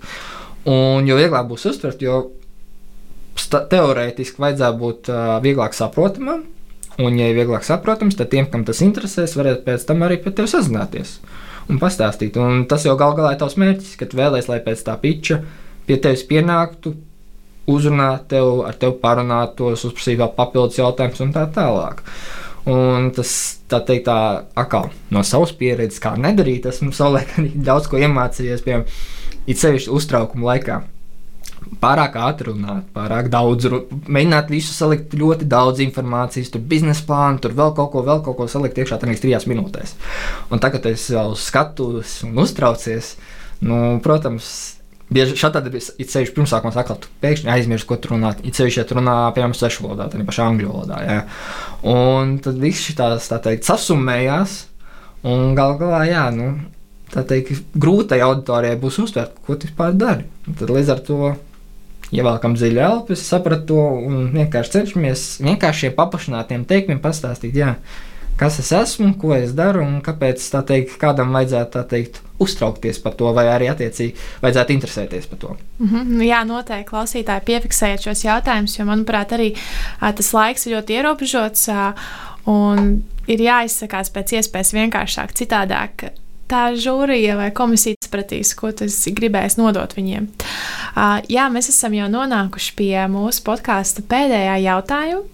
Un 0.64 1.04
jo 1.10 1.18
vieglāk 1.20 1.50
būs 1.50 1.68
uztvert, 1.74 2.00
jo 2.00 2.22
teorētiski 3.36 4.40
vajadzētu 4.40 4.80
būt 4.80 5.12
uh, 5.12 5.34
vieglāk 5.44 5.76
saprotamam. 5.76 6.46
Un, 7.04 7.18
ja 7.20 7.28
ir 7.28 7.36
vieglāk 7.36 7.68
saprotams, 7.68 8.16
tad 8.16 8.32
tiem, 8.32 8.48
kam 8.48 8.64
tas 8.64 8.80
interesēs, 8.86 9.36
varētu 9.36 9.66
pēc 9.66 9.84
tam 9.90 10.08
arī 10.08 10.22
pie 10.24 10.32
tevis 10.32 10.56
sazināties 10.56 11.18
un 11.68 11.82
pastāstīt. 11.82 12.38
Un 12.40 12.64
tas 12.70 12.86
jau 12.88 12.96
gal 13.00 13.16
galā 13.18 13.34
ir 13.36 13.42
tavs 13.42 13.58
mērķis, 13.60 13.98
ka 14.00 14.08
vēlēsies, 14.08 14.50
lai 14.52 14.62
pēc 14.64 14.86
tā 14.88 14.96
piča 15.02 15.42
pie 15.86 15.98
tevis 16.02 16.24
pienāktu 16.30 16.96
uzrunāt 17.72 18.28
tev, 18.32 18.64
ar 18.68 18.78
tevi 18.80 18.98
parunātos, 19.02 19.86
uzprasīt 19.88 20.20
vēl 20.22 20.34
papildus 20.38 20.80
jautājumus 20.80 21.24
un 21.26 21.36
tā 21.36 21.46
tālāk. 21.56 22.04
Un 22.70 23.12
tas, 23.14 23.30
tā 23.70 23.80
teikt, 23.86 24.08
tā 24.08 24.18
atkal 24.58 24.90
no 25.14 25.22
savas 25.26 25.54
pieredzes, 25.58 26.02
kā 26.02 26.16
nedarīt, 26.18 26.66
esmu 26.70 26.94
savulaik 26.96 27.36
arī 27.40 27.52
daudz 27.68 27.90
ko 27.90 28.02
iemācījies, 28.02 28.66
piemēram, 28.66 28.88
it 29.46 29.62
sevišķi 29.62 29.94
uztraukuma 29.94 30.54
laikā. 30.54 30.82
Pārāk 31.82 32.18
ātri 32.22 32.52
runāt, 32.52 32.88
pārāk 32.94 33.30
daudz, 33.34 33.68
mēģināt 33.90 34.52
visu 34.54 34.74
salikt 34.74 35.14
ļoti 35.18 35.48
daudz 35.50 35.82
informācijas, 35.86 36.52
tur 36.54 36.62
biznesa 36.62 37.06
plānu, 37.08 37.42
tur 37.42 37.56
vēl 37.58 37.74
kaut 37.78 37.92
ko, 37.94 38.04
vēl 38.06 38.22
kaut 38.26 38.38
ko 38.38 38.50
salikt 38.50 38.78
iekšā 38.82 39.00
tajās 39.02 39.24
trijās 39.24 39.48
minūtēs. 39.50 39.96
Un 40.54 40.62
tagad 40.62 40.86
es 40.92 41.08
jau 41.14 41.32
skatos 41.38 42.20
un 42.26 42.38
uztraucies. 42.42 43.16
Nu, 43.66 43.98
protams, 44.04 44.48
Bieži 45.14 45.36
šādi 45.38 45.70
ir 45.70 46.08
ceļš 46.10 46.32
pirmsākumā, 46.34 46.72
sakot, 46.74 47.04
tu 47.04 47.10
pēkšņi 47.22 47.52
aizmirsti, 47.54 47.88
ko 47.90 47.98
tur 48.02 48.16
runāt. 48.16 48.40
Ir 48.42 48.56
ceļš, 48.58 48.80
ja 48.80 48.86
tu 48.90 48.98
runā, 48.98 49.18
piemēram, 49.36 49.54
svešu 49.54 49.86
valodā, 49.86 50.08
tad 50.10 50.24
pašā 50.26 50.48
angļu 50.50 50.72
valodā. 50.72 51.02
Jā. 51.06 51.18
Un 51.92 52.38
tad 52.42 52.58
viss 52.62 52.88
šī 52.88 52.96
tās, 52.98 53.28
tā 53.30 53.38
teikt, 53.44 53.68
sasummējās. 53.70 54.56
Un 55.30 55.54
gal 55.58 55.78
galā, 55.78 56.02
jā, 56.10 56.24
nu, 56.34 56.56
tā 57.14 57.22
teikt, 57.28 57.62
grūtai 57.78 58.20
auditorijai 58.26 58.80
būs 58.82 58.98
uztvert, 59.06 59.38
ko 59.46 59.58
tu 59.58 59.70
vispār 59.70 59.94
dari. 59.94 60.26
Un 60.50 60.58
tad 60.58 60.74
līdz 60.74 60.92
ar 60.96 61.06
to 61.06 61.36
ievelkam 62.14 62.58
dziļi 62.58 62.82
elpu, 62.86 63.18
sapratu 63.20 63.66
to 63.74 63.86
un 64.10 64.28
vienkārši 64.34 64.76
cenšamies 64.78 65.24
vienkāršiem 65.46 65.96
paplašinātiem 65.98 66.66
teikumiem 66.70 67.02
pastāstīt, 67.04 67.58
jā, 67.58 67.76
kas 68.40 68.60
es 68.60 68.72
esmu, 68.76 69.14
ko 69.20 69.34
es 69.36 69.54
daru 69.56 69.84
un 69.86 70.00
kāpēc 70.06 70.44
teikt, 70.68 70.98
kādam 71.02 71.34
vajadzētu 71.36 71.84
teikt, 71.92 72.22
uztraukties 72.42 73.00
par 73.04 73.16
to, 73.16 73.32
vai 73.36 73.46
arī 73.48 73.70
attiecīgi 73.72 74.16
vajadzētu 74.44 74.76
interesēties 74.76 75.30
par 75.32 75.40
to. 75.40 75.56
Mm 75.80 75.90
-hmm. 75.90 76.24
Jā, 76.24 76.44
noteikti 76.44 76.90
klausītāji 76.92 77.46
piefiksējiet 77.46 78.04
šos 78.04 78.26
jautājumus, 78.26 78.80
jo, 78.80 78.86
manuprāt, 78.86 79.32
arī 79.32 79.56
tas 80.00 80.34
laiks 80.34 80.66
ir 80.66 80.78
ļoti 80.78 80.92
ierobežots. 81.00 81.70
Un 82.46 83.04
ir 83.28 83.40
jāizsakās 83.40 84.12
pēc 84.14 84.34
iespējas 84.38 84.74
vienkāršāk, 84.74 85.34
citādāk 85.34 86.12
tā 86.48 86.76
žūrija 86.78 87.36
vai 87.36 87.52
komisija 87.52 87.96
sapratīs, 88.06 88.54
ko 88.56 88.72
tas 88.72 89.08
gribēs 89.18 89.58
nodot 89.58 89.96
viņiem. 89.98 90.24
Uh, 90.24 90.85
jā, 91.32 91.50
mēs 91.52 91.70
esam 91.74 91.96
jau 91.98 92.08
nonākuši 92.12 92.74
pie 92.78 92.96
mūsu 93.12 93.44
podkāstu 93.46 94.06
pēdējā 94.08 94.56
jautājuma. 94.64 95.26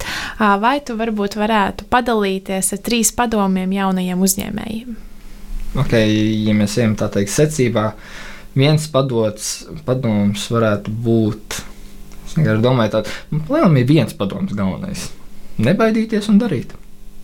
Uh, 0.41 0.58
vai 0.62 0.80
tu 0.86 0.97
varbūt 1.00 1.38
varētu 1.39 1.88
padalīties 1.91 2.74
ar 2.76 2.84
trīs 2.86 3.13
padomiem 3.15 3.74
jaunajiem 3.78 4.28
uzņēmējiem? 4.28 5.00
okay, 5.80 6.12
ja 6.45 6.56
mēs 6.58 6.78
ejam 6.82 6.97
tā 7.00 7.08
teikt 7.13 7.32
secībā, 7.34 7.91
viens 8.58 8.88
padots, 8.91 9.54
padoms 9.88 10.47
varētu 10.52 10.93
būt. 11.06 11.62
Es 12.32 12.38
domāju, 12.63 13.02
ka 13.02 13.52
Lielam 13.52 13.76
ir 13.80 13.88
viens 13.89 14.15
padoms 14.15 14.54
galvenais. 14.56 15.10
nebaidīties 15.62 16.30
un 16.32 16.39
darīt. 16.41 16.71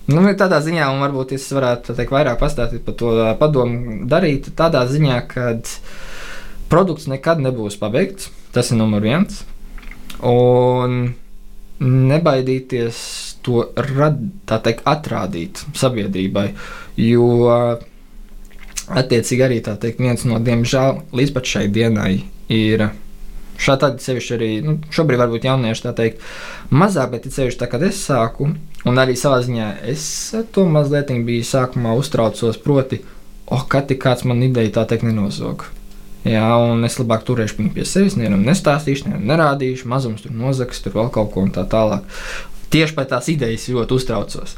Nu, 0.07 0.21
tādā 0.39 0.61
ziņā, 0.63 0.85
un 0.93 1.01
varbūt 1.03 1.33
es 1.35 1.49
varētu 1.51 1.95
teikt, 1.95 2.13
vairāk 2.15 2.37
pastāstīt 2.39 2.85
par 2.85 2.95
to 2.95 3.13
padomu 3.39 4.05
darīt, 4.07 4.53
tādā 4.55 4.85
ziņā, 4.87 5.17
ka 5.27 5.49
produkts 6.71 7.07
nekad 7.11 7.41
nebūs 7.43 7.79
pabeigts. 7.81 8.31
Tas 8.55 8.71
ir 8.71 8.79
numur 8.79 9.03
viens. 9.05 9.43
Un 10.25 11.13
nebaidīties 11.79 12.99
to 13.45 13.67
rad, 13.75 14.21
teikt, 14.49 14.85
atrādīt 14.89 15.61
sabiedrībai. 15.77 16.49
Jo 16.97 17.27
attiecīgi 18.87 19.43
arī 19.43 19.59
teikt, 19.65 19.99
viens 19.99 20.23
no 20.27 20.39
diemžēl 20.43 21.03
līdz 21.15 21.35
pat 21.35 21.51
šai 21.51 21.67
dienai 21.73 22.13
ir. 22.53 22.89
Šādi 23.57 24.03
sevišķi 24.03 24.33
arī 24.35 24.49
nu, 24.61 24.75
šobrīd 24.93 25.17
varbūt 25.17 25.47
jaunieši 25.47 25.85
tā 25.87 25.93
teikt 25.97 26.25
mazāk, 26.69 27.15
bet 27.15 27.25
sevišķi 27.25 27.57
tā, 27.63 27.69
kad 27.71 27.81
es 27.87 28.03
sāku, 28.05 28.51
un 28.85 29.01
arī 29.01 29.15
savā 29.17 29.39
ziņā 29.41 29.71
es 29.89 30.03
to 30.53 30.67
mazliet 30.69 31.09
biju 31.25 31.47
sākumā 31.47 31.95
uztraucos, 31.97 32.61
proti, 32.61 33.01
oh, 33.49 33.65
kad 33.65 33.89
tik 33.89 34.03
kāds 34.03 34.27
man 34.29 34.45
ideja 34.45 34.75
tā 34.77 34.85
teikt 34.91 35.07
nenozog. 35.09 35.65
Jā, 36.25 36.47
un 36.59 36.83
es 36.87 36.97
labāk 36.99 37.23
turēšu 37.27 37.59
viņu 37.59 37.71
pie 37.75 37.85
sevis, 37.87 38.17
nevienam 38.17 38.43
nestāstīšu, 38.47 39.07
nevienam 39.07 39.29
nerādīšu, 39.31 39.87
mazums 39.91 40.25
tur 40.25 40.33
nozags, 40.35 40.81
tur 40.83 40.97
vēl 40.97 41.11
kaut 41.13 41.31
ko 41.33 41.45
un 41.45 41.53
tā 41.55 41.63
tālāk. 41.69 42.03
Tieši 42.73 42.97
par 42.97 43.07
tās 43.11 43.29
idejas 43.31 43.69
ļoti 43.71 43.95
uztraucos. 43.95 44.57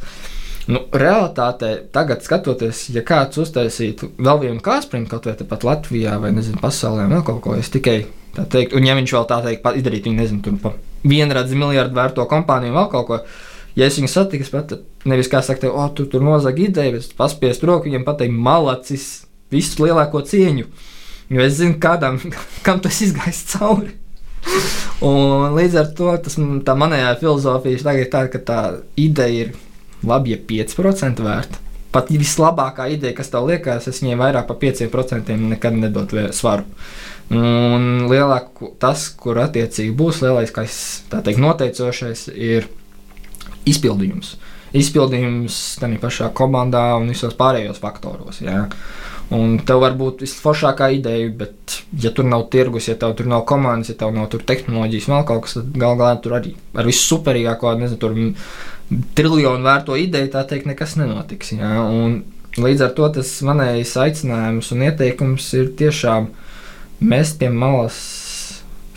Nu, 0.69 0.84
realitātē, 0.93 1.72
tagad 1.93 2.22
skatoties, 2.26 2.84
ja 2.93 3.02
kāds 3.06 3.39
uztaisītu 3.41 4.12
vēl 4.22 4.41
vienu 4.43 4.63
kāspringu, 4.65 5.10
kaut 5.10 5.26
vai 5.26 5.34
tepat 5.38 5.65
Latvijā, 5.65 6.17
vai 6.22 6.30
nezinu, 6.34 6.62
pasaulē, 6.62 7.08
vēl 7.10 7.24
kaut 7.26 7.39
ko, 7.45 7.56
es 7.58 7.72
tikai 7.74 8.04
tā 8.36 8.45
teiktu, 8.45 8.78
un 8.78 8.86
ja 8.86 8.98
viņš 8.98 9.13
vēl 9.15 9.26
tā 9.30 9.39
teikt, 9.45 9.65
izdarītu, 9.82 10.12
viņu 10.12 10.22
nezinu, 10.22 10.43
tur 10.45 10.60
pa 10.62 10.74
vienradzi 11.10 11.58
miljardu 11.58 11.98
vērto 11.98 12.26
kompāniju, 12.30 12.76
vēl 12.76 12.91
kaut 12.93 13.08
ko. 13.10 13.19
Ja 13.78 13.88
es 13.88 13.98
viņu 13.98 14.12
satiku, 14.12 14.45
tad 14.52 15.10
nevis 15.10 15.30
kā 15.32 15.41
saka, 15.45 15.69
o, 15.72 15.88
tu 15.95 16.06
tur 16.10 16.22
nozagi 16.26 16.67
ideju, 16.67 16.98
bet 16.98 17.17
paspiest 17.17 17.65
roku 17.65 17.88
viņam 17.88 18.06
pateikt, 18.06 18.36
malacis, 18.36 19.10
visu 19.54 19.86
lielāko 19.86 20.22
cieņu. 20.26 20.67
Jo 21.30 21.46
es 21.46 21.58
zinu, 21.60 21.78
kādam, 21.82 22.20
kam 22.65 22.82
tas 22.84 23.02
izgājis 23.06 23.46
cauri. 23.54 23.96
Un 25.06 25.56
līdz 25.56 25.80
ar 25.80 25.89
to 25.96 26.12
tas, 26.26 26.36
tā 26.65 26.76
manējā 26.76 27.15
filozofija 27.22 27.82
tagad 27.86 28.04
ir 28.04 28.12
tāda, 28.12 28.32
ka 28.34 28.39
tā 28.44 28.62
ideja 29.00 29.46
ir 29.46 29.54
labi, 30.06 30.34
ja 30.34 30.39
5% 30.50 31.24
vērta. 31.24 31.62
Pat 31.89 32.12
vislabākā 32.13 32.86
ideja, 32.94 33.15
kas 33.18 33.32
tev 33.34 33.48
liekas, 33.50 33.88
es 33.89 34.02
viņai 34.04 34.18
vairāk 34.20 34.50
par 34.50 34.60
5% 34.62 35.38
nekad 35.56 35.78
nedot 35.80 36.13
svaru. 36.38 36.68
Un 37.34 38.10
lielāk 38.10 38.62
tas, 38.82 39.08
kur 39.18 39.39
attiecīgi 39.42 39.94
būs 39.98 40.22
lielākais 40.26 40.76
teikt, 41.10 41.42
noteicošais, 41.42 42.28
ir 42.34 42.70
izpildījums. 43.70 44.36
Izpildījums 44.77 45.60
tādā 45.82 45.99
pašā 46.01 46.29
komandā 46.38 46.91
un 46.99 47.10
visos 47.10 47.38
pārējos 47.38 47.82
faktoros. 47.82 48.41
Jā. 48.43 48.67
Un 49.34 49.60
tev 49.62 49.84
var 49.84 49.93
būt 49.97 50.23
visforšākā 50.25 50.88
ideja, 50.95 51.29
bet, 51.38 51.75
ja 52.01 52.10
tur 52.13 52.25
nav 52.25 52.47
tirgus, 52.53 52.88
ja 52.89 52.95
tev 52.97 53.13
tur 53.17 53.29
nav 53.29 53.43
komandas, 53.49 53.91
ja 53.91 53.97
tev 53.99 54.13
nav 54.15 54.32
tehnoloģijas, 54.34 55.10
vēl 55.12 55.25
kaut 55.29 55.45
kas, 55.45 55.60
tad 55.60 55.75
gal 55.77 55.99
galā 55.99 56.15
tur 56.23 56.39
arī 56.39 56.55
ar 56.73 56.89
visu 56.89 57.05
superīgāko, 57.12 57.75
nezinu, 57.77 57.99
tur 58.01 58.17
triljonu 59.17 59.65
vērto 59.65 59.97
ideju, 60.01 60.32
tā 60.34 60.43
teikt, 60.49 60.65
nekas 60.69 60.97
nenotiks. 60.97 61.53
Ja? 61.53 61.75
Un 61.86 62.23
līdz 62.58 62.88
ar 62.88 62.95
to 62.97 63.10
tas 63.19 63.36
manējais 63.45 63.93
aicinājums 64.01 64.71
un 64.73 64.86
ieteikums 64.88 65.51
ir 65.60 65.69
tiešām 65.77 66.32
mest 66.99 67.38
pie 67.39 67.51
malas 67.53 67.99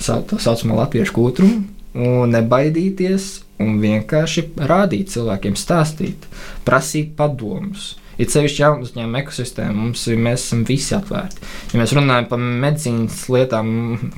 tā 0.03 0.39
saucamā 0.41 0.81
latviešu 0.81 1.15
kūtrumu 1.15 1.61
un 1.93 2.33
nebaidīties 2.33 3.29
un 3.63 3.81
vienkārši 3.83 4.49
rādīt 4.69 5.15
cilvēkiem, 5.15 5.59
stāstīt, 5.59 6.29
prasīt 6.67 7.15
padomus 7.19 7.93
Ir 8.21 8.29
sevišķi 8.29 8.61
jaunu 8.61 8.85
uzņēmumu 8.87 9.21
ekosistēmu, 9.23 9.87
mums 9.87 10.03
ir, 10.11 10.19
mēs 10.21 10.45
esam 10.45 10.67
visi 10.69 10.93
atvērti. 10.97 11.47
Ja 11.73 11.81
mēs 11.81 11.95
runājam 11.97 12.29
par 12.29 12.43
medicīnas 12.43 13.23
lietām, 13.33 13.71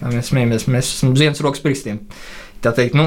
mēs 0.02 0.32
smējamies, 0.32 0.66
mēs 0.72 0.96
esam 0.96 1.14
uz 1.14 1.22
vienas 1.22 1.42
rokas 1.44 1.62
pirkstiem. 1.62 2.00
Tā 2.64 2.72
teikt, 2.74 2.98
nu, 2.98 3.06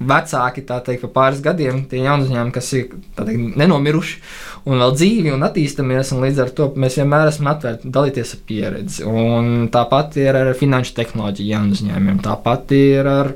vecāki, 0.00 0.62
tā 0.68 0.78
teikt, 0.86 1.02
par 1.02 1.12
pāris 1.16 1.42
gadiem, 1.44 1.82
tie 1.90 2.04
jauni 2.04 2.28
uzņēmumi, 2.28 2.54
kas 2.54 2.70
ir 2.78 2.94
teikt, 3.18 3.58
nenomiruši 3.58 4.16
un 4.70 4.84
vēl 4.84 4.96
dzīvi 5.00 5.34
un 5.34 5.44
attīstāmies, 5.48 6.14
un 6.14 6.24
līdz 6.24 6.44
ar 6.46 6.54
to 6.56 6.70
mēs 6.78 7.00
vienmēr 7.00 7.32
esam 7.32 7.50
atvērti 7.50 7.90
dalīties 7.92 8.34
ar 8.36 8.42
pieredzi. 8.46 9.04
Un 9.10 9.68
tāpat 9.74 10.20
ir 10.22 10.38
ar 10.44 10.54
finanšu 10.56 10.94
tehnoloģiju 11.00 11.56
jaunu 11.56 11.76
uzņēmumiem, 11.76 12.22
tāpat 12.24 12.76
ir 12.78 13.12
ar 13.18 13.34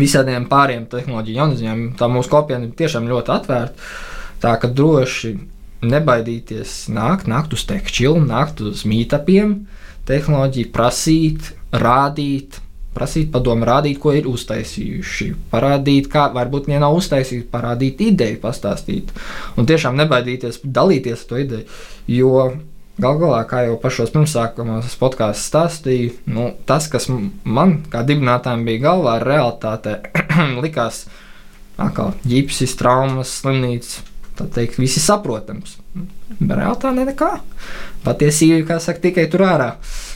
visādiem 0.00 0.48
pāriem 0.50 0.86
tehnoloģiju 0.90 1.40
jaunu 1.40 1.58
uzņēmumiem. 1.58 1.94
Tā 2.00 2.08
mūsu 2.10 2.32
kopiena 2.32 2.66
ir 2.66 2.76
tiešām 2.78 3.08
ļoti 3.10 3.34
atvērta. 3.36 3.90
Tā 4.40 4.54
ka 4.60 4.70
droši 4.72 5.34
nebaidīties 5.84 6.88
nākt, 6.92 7.28
nākt 7.30 7.54
uz 7.56 7.64
tekstilu, 7.68 8.20
nākt 8.24 8.60
uz 8.64 8.84
mītapiem, 8.88 9.54
tehnoloģiju 10.08 10.72
prasīt, 10.74 11.52
rādīt, 11.72 12.58
prasīt 12.96 13.30
padomu, 13.32 13.64
rādīt, 13.68 14.00
ko 14.02 14.12
ir 14.16 14.28
uztaisījuši, 14.28 15.30
parādīt, 15.52 16.10
kā 16.12 16.26
varbūt 16.34 16.68
viņa 16.68 16.82
nav 16.82 16.96
uztaisījusi, 16.98 17.48
parādīt 17.52 18.02
ideju, 18.10 18.40
pastāstīt. 18.42 19.12
Un 19.56 19.68
tiešām 19.70 19.96
nebaidīties 20.00 20.62
dalīties 20.64 21.24
ar 21.24 21.30
to 21.30 21.40
ideju. 21.44 21.80
Jo 22.10 22.34
gal 23.00 23.18
galā, 23.20 23.40
kā 23.48 23.64
jau 23.66 23.78
pašos 23.80 24.12
pirmsākumos 24.14 24.98
podkāstos 25.00 25.48
stāstīju, 25.50 26.12
nu, 26.30 26.50
tas, 26.68 26.86
kas 26.92 27.08
man 27.10 27.80
kā 27.92 28.04
dibinātājiem 28.06 28.66
bija 28.68 28.84
galvā, 28.90 29.18
realitātē 29.24 29.98
likās 30.64 31.04
atkal 31.80 32.14
ģipsis, 32.28 32.76
traumas, 32.78 33.32
slimnīcas 33.40 34.00
tā 34.40 34.48
teikt, 34.56 34.80
visi 34.80 35.02
saprotams. 35.02 35.76
Realtā 36.40 36.92
ne 36.96 37.04
nekā. 37.08 37.30
Patiesība, 38.04 38.62
kā 38.72 38.78
saka, 38.82 39.02
tikai 39.08 39.26
tur 39.32 39.44
ārā. 39.48 39.70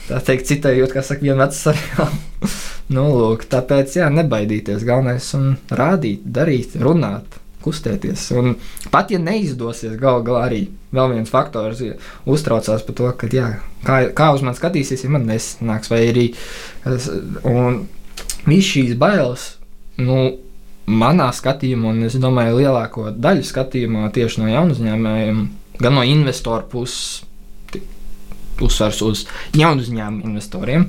Tā 0.08 0.20
teikt, 0.24 0.48
citējot, 0.50 0.94
kā 0.94 1.04
saka, 1.04 1.24
viena 1.24 1.44
veca 1.44 1.58
sarjāla. 1.58 2.50
nu, 2.94 3.06
lūk, 3.18 3.46
tāpēc, 3.52 3.98
jā, 4.00 4.10
nebaidīties. 4.14 4.86
Galvenais 4.88 5.30
ir 5.36 5.76
rādīt, 5.80 6.24
darīt, 6.38 6.78
runāt, 6.80 7.38
kustēties. 7.64 8.28
Un 8.38 8.54
pat 8.92 9.12
ja 9.14 9.20
neizdosies, 9.22 9.96
gal 10.00 10.22
galā 10.26 10.44
arī 10.48 10.62
vēl 10.94 11.16
viens 11.16 11.32
faktors 11.32 11.82
ja 11.82 11.96
uztraucās 12.30 12.84
par 12.86 12.98
to, 13.00 13.10
ka, 13.18 13.30
jā, 13.32 13.50
kā, 13.86 14.00
kā 14.16 14.30
uz 14.36 14.44
mani 14.46 14.60
skatīsies, 14.60 15.04
ja 15.06 15.12
man 15.12 15.26
nesnāks, 15.28 15.90
vai 15.92 16.04
arī, 16.12 16.28
un 17.48 17.84
viss 18.46 18.72
šīs 18.74 18.96
bailes, 19.00 19.54
nu, 20.00 20.20
manā 20.90 21.30
skatījumā, 21.34 21.92
un 21.94 22.08
es 22.08 22.16
domāju, 22.20 22.58
lielāko 22.60 23.10
daļu 23.16 23.46
skatījumā 23.48 24.10
tieši 24.14 24.42
no 24.42 24.50
jaunu 24.50 24.76
uzņēmējiem, 24.76 25.44
gan 25.80 25.96
no 25.96 26.04
investoru 26.06 26.68
puses, 26.70 27.24
uzsvars 28.62 29.00
uz 29.02 29.24
jaunu 29.56 29.82
uzņēmumu 29.82 30.28
investoriem, 30.30 30.86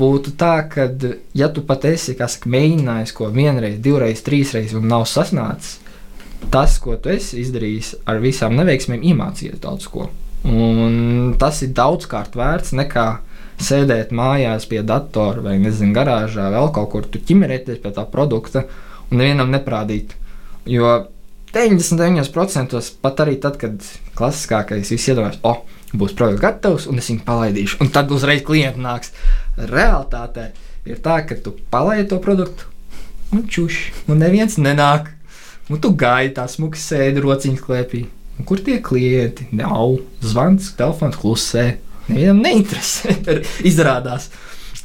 būtu 0.00 0.34
tā, 0.40 0.54
ka, 0.70 0.88
ja 1.36 1.50
tu 1.52 1.64
pat 1.66 1.84
esi 1.90 2.16
saka, 2.16 2.50
mēģinājis 2.50 3.14
ko 3.16 3.28
vienreiz, 3.34 3.78
divreiz, 3.84 4.22
trīsreiz 4.24 4.76
un 4.78 4.88
nav 4.88 5.06
sasnācis, 5.10 5.78
tas, 6.52 6.78
ko 6.80 6.96
tu 7.00 7.12
esi 7.12 7.40
izdarījis 7.42 7.94
ar 8.08 8.20
visām 8.22 8.56
neveiksmēm, 8.58 9.04
iemācījies 9.12 9.62
daudz 9.62 9.88
ko. 9.92 10.08
Un 10.44 11.36
tas 11.40 11.62
ir 11.64 11.72
daudzkārt 11.76 12.36
vērts 12.36 12.74
nekā 12.76 13.06
sēdēt 13.64 14.12
mājās 14.12 14.66
pie 14.68 14.82
datora 14.84 15.44
vai, 15.44 15.56
nezinu, 15.62 15.94
garāžā, 15.96 16.50
vēl 16.52 16.68
kaut 16.74 16.90
kur 16.92 17.08
tur 17.08 17.22
ķimerēties 17.24 17.80
pie 17.80 17.92
tā 17.96 18.04
produkta 18.10 18.66
un 19.10 19.20
nevienam 19.20 19.52
neprādīt. 19.54 20.16
Jo 20.68 21.06
99% 21.54 22.74
pat 23.04 23.22
arī 23.22 23.38
tad, 23.40 23.56
kad 23.60 23.78
klasiskākais 24.18 24.90
viss 24.90 25.10
iedomājas, 25.12 25.38
oh, 25.46 25.62
būs 25.94 26.14
projekts 26.18 26.42
gatavs 26.42 26.86
un 26.90 27.00
es 27.00 27.10
viņu 27.10 27.24
palaidīšu, 27.26 27.80
un 27.84 27.90
tad 27.94 28.12
uzreiz 28.14 28.44
klienti 28.46 28.82
nāks. 28.82 29.14
Realtātē 29.56 30.50
ir 30.88 31.00
tā, 31.04 31.20
ka 31.26 31.38
tu 31.40 31.54
palaidi 31.70 32.10
to 32.12 32.20
produktu 32.22 32.70
un 33.34 33.44
čuši, 33.50 33.92
un 34.08 34.22
neviens 34.22 34.58
nenāk. 34.60 35.10
Un 35.72 35.80
tu 35.80 35.94
gaidi 35.96 36.34
tā 36.36 36.44
smuki 36.50 36.76
sēdi 36.76 37.22
rociņas 37.24 37.62
klēpī. 37.64 38.02
Un 38.38 38.46
kur 38.48 38.60
tie 38.60 38.80
klienti? 38.84 39.46
Nav 39.56 39.96
zvans, 40.20 40.74
telefons 40.76 41.16
klusē. 41.16 41.78
Nevienam 42.10 42.42
neinteresē. 42.44 43.14
Izrādās. 43.70 44.28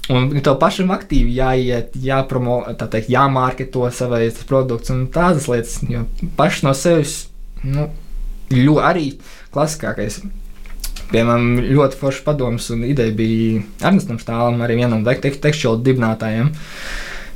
Un 0.10 0.32
tev 0.42 0.56
pašam 0.62 0.94
aktīvi 0.96 1.36
jāiet, 1.38 1.98
jāpromo, 2.02 2.62
tā 2.80 2.88
teikt, 2.90 3.12
jāmārketo 3.14 3.84
savais 3.94 4.40
produkts 4.50 4.94
un 4.94 5.04
tādas 5.14 5.50
lietas. 5.52 5.76
Jo 5.92 6.06
pašs 6.40 6.64
no 6.66 6.74
sevis, 6.78 7.18
nu, 7.62 7.90
ļoti 8.54 8.86
arī 8.88 9.06
klasiskākais. 9.54 10.22
Piemēram, 11.10 11.58
ļoti 11.66 11.98
foršs 12.00 12.24
padoms 12.26 12.70
un 12.76 12.84
ideja 12.86 13.14
bija 13.16 13.64
Ernestam 13.88 14.20
Štālam, 14.22 14.62
arī 14.66 14.78
vienam 14.82 15.06
tekstilu 15.06 15.80
dibinātājiem. 15.86 16.52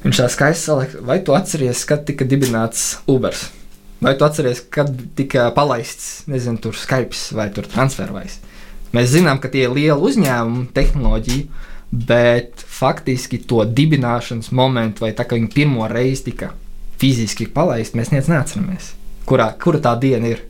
Viņš 0.03 0.19
tā 0.19 0.29
skaisti 0.29 0.67
salika, 0.67 1.01
vai 1.07 1.21
tu 1.23 1.35
atceries, 1.35 1.85
kad 1.87 2.03
tika 2.05 2.27
dibināts 2.27 2.99
Uber? 3.07 3.37
Vai 4.03 4.17
tu 4.19 4.27
atceries, 4.27 4.59
kad 4.73 4.91
tika 5.15 5.47
palaists, 5.55 6.25
nezinu, 6.27 6.59
tur 6.59 6.75
Skype 6.75 7.15
vai 7.37 7.47
tur 7.55 7.69
Transferwise? 7.71 8.41
Mēs 8.93 9.13
zinām, 9.15 9.39
ka 9.41 9.49
tie 9.49 9.63
ir 9.65 9.71
lieli 9.73 9.95
uzņēmumi, 10.09 10.67
tehnoloģija, 10.75 11.69
bet 11.93 12.61
faktiski 12.67 13.39
to 13.47 13.63
dibināšanas 13.65 14.51
momentu, 14.53 15.05
vai 15.05 15.13
tā 15.17 15.25
kā 15.25 15.39
viņi 15.39 15.49
pirmo 15.55 15.87
reizi 15.89 16.27
tika 16.29 16.51
fiziski 17.01 17.47
palaist, 17.49 17.95
mēs 17.97 18.11
neatceramies, 18.13 18.93
kurā, 19.29 19.49
kura 19.61 19.81
tā 19.83 19.95
diena 20.01 20.35
ir. 20.35 20.43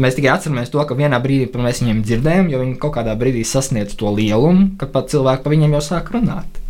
Mēs 0.00 0.16
tikai 0.18 0.32
atceramies 0.34 0.72
to, 0.72 0.82
ka 0.88 0.96
vienā 0.98 1.20
brīdī 1.22 1.48
mēs 1.62 1.82
viņiem 1.82 2.02
dzirdējām, 2.06 2.50
jo 2.50 2.60
viņi 2.64 2.76
kaut 2.82 2.96
kādā 2.96 3.14
brīdī 3.18 3.44
sasniedz 3.46 3.94
to 3.98 4.10
lielumu, 4.14 4.72
ka 4.80 4.88
pat 4.90 5.12
cilvēki 5.12 5.44
par 5.44 5.54
viņiem 5.54 5.76
jau 5.76 5.82
sāk 5.84 6.10
runāt. 6.14 6.60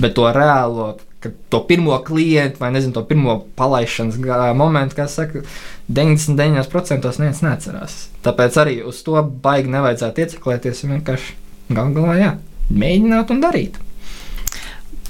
Bet 0.00 0.16
to 0.16 0.26
reālo, 0.34 0.96
to 1.48 1.60
pirmo 1.68 1.98
klientu 2.04 2.60
vai 2.60 2.72
nezinu, 2.74 2.92
to 2.96 3.04
pirmo 3.06 3.44
palaišanas 3.56 4.18
momentu, 4.58 4.98
kā 4.98 5.06
saka, 5.08 5.44
99% 5.92 7.14
neviens 7.20 7.42
neatcerās. 7.44 7.96
Tāpēc 8.24 8.58
arī 8.60 8.76
uz 8.82 9.02
to 9.06 9.22
baigi 9.22 9.72
nevajadzētu 9.72 10.24
ieceklēties. 10.24 10.84
Vienkārši 10.90 11.36
galu 11.70 11.94
galā 11.96 12.18
jā, 12.18 12.32
mēģināt 12.72 13.32
un 13.34 13.42
darīt. 13.44 13.78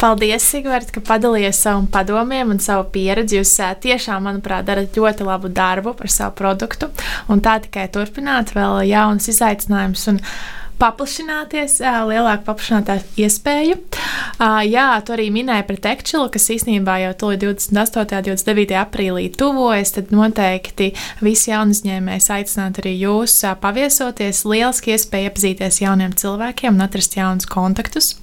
Paldies, 0.05 0.45
Sigvārds, 0.45 0.90
ka 0.93 1.01
padalījies 1.01 1.62
savu 1.64 1.87
padomiem 1.88 2.51
un 2.53 2.59
savu 2.61 2.83
pieredzi. 2.93 3.38
Jūs 3.38 3.55
tiešām, 3.81 4.27
manuprāt, 4.29 4.67
darat 4.69 4.99
ļoti 5.01 5.25
labu 5.25 5.49
darbu 5.49 5.95
par 5.97 6.12
savu 6.12 6.35
produktu. 6.37 6.90
Un 7.33 7.40
tā 7.40 7.55
tikai 7.64 7.87
turpināt, 7.95 8.53
vēl 8.53 8.83
jaunas 8.90 9.31
izaicinājumus 9.33 10.05
paplašināties, 10.81 11.79
lielāku 12.09 12.47
paplašinātāju 12.49 13.25
iespēju. 13.25 13.77
Jā, 14.69 14.87
tu 15.07 15.15
arī 15.15 15.29
minēji 15.35 15.67
par 15.69 15.79
tekstilu, 15.89 16.29
kas 16.35 16.49
īstenībā 16.55 16.97
jau 17.05 17.13
to 17.23 17.31
28. 17.45 18.19
un 18.19 18.27
29. 18.29 18.75
aprīlī 18.81 19.29
tuvojas. 19.35 19.95
Tad 19.95 20.11
noteikti 20.15 20.91
visi 21.25 21.53
jaunuzņēmēji 21.53 22.27
aicināt 22.39 22.83
arī 22.83 22.97
jūs 23.05 23.37
paviesoties. 23.63 24.45
Lieliski 24.49 24.95
iespēja 24.97 25.31
iepazīties 25.31 25.81
jauniem 25.85 26.17
cilvēkiem 26.19 26.75
un 26.75 26.87
atrast 26.89 27.17
jaunus 27.19 27.49
kontaktus. 27.51 28.15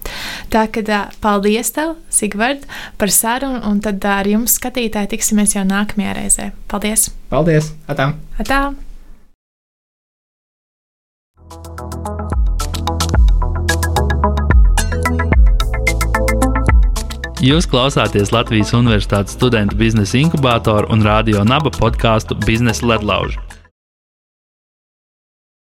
Tā 0.53 0.67
kā 0.71 0.83
paldies 1.23 1.73
tev, 1.75 1.95
Sigvard, 2.11 2.67
par 2.99 3.13
sarunu, 3.13 3.63
un 3.69 3.81
tad 3.83 4.03
ar 4.05 4.27
jums 4.27 4.59
skatītāji 4.59 5.15
tiksimies 5.15 5.57
jau 5.57 5.65
nākamajā 5.67 6.15
reizē. 6.19 6.51
Paldies! 6.71 7.09
Paldies! 7.31 7.73
Atā! 7.87 8.13
Atā. 8.41 8.63
Jūs 17.41 17.65
klausāties 17.65 18.29
Latvijas 18.29 18.69
Universitātes 18.77 19.33
studentu 19.33 19.73
biznesa 19.79 20.19
inkubātoru 20.19 20.91
un 20.93 21.01
radio 21.01 21.41
naba 21.41 21.71
podkāstu 21.73 22.37
Biznesa 22.45 22.85
ledlauži. 22.85 23.39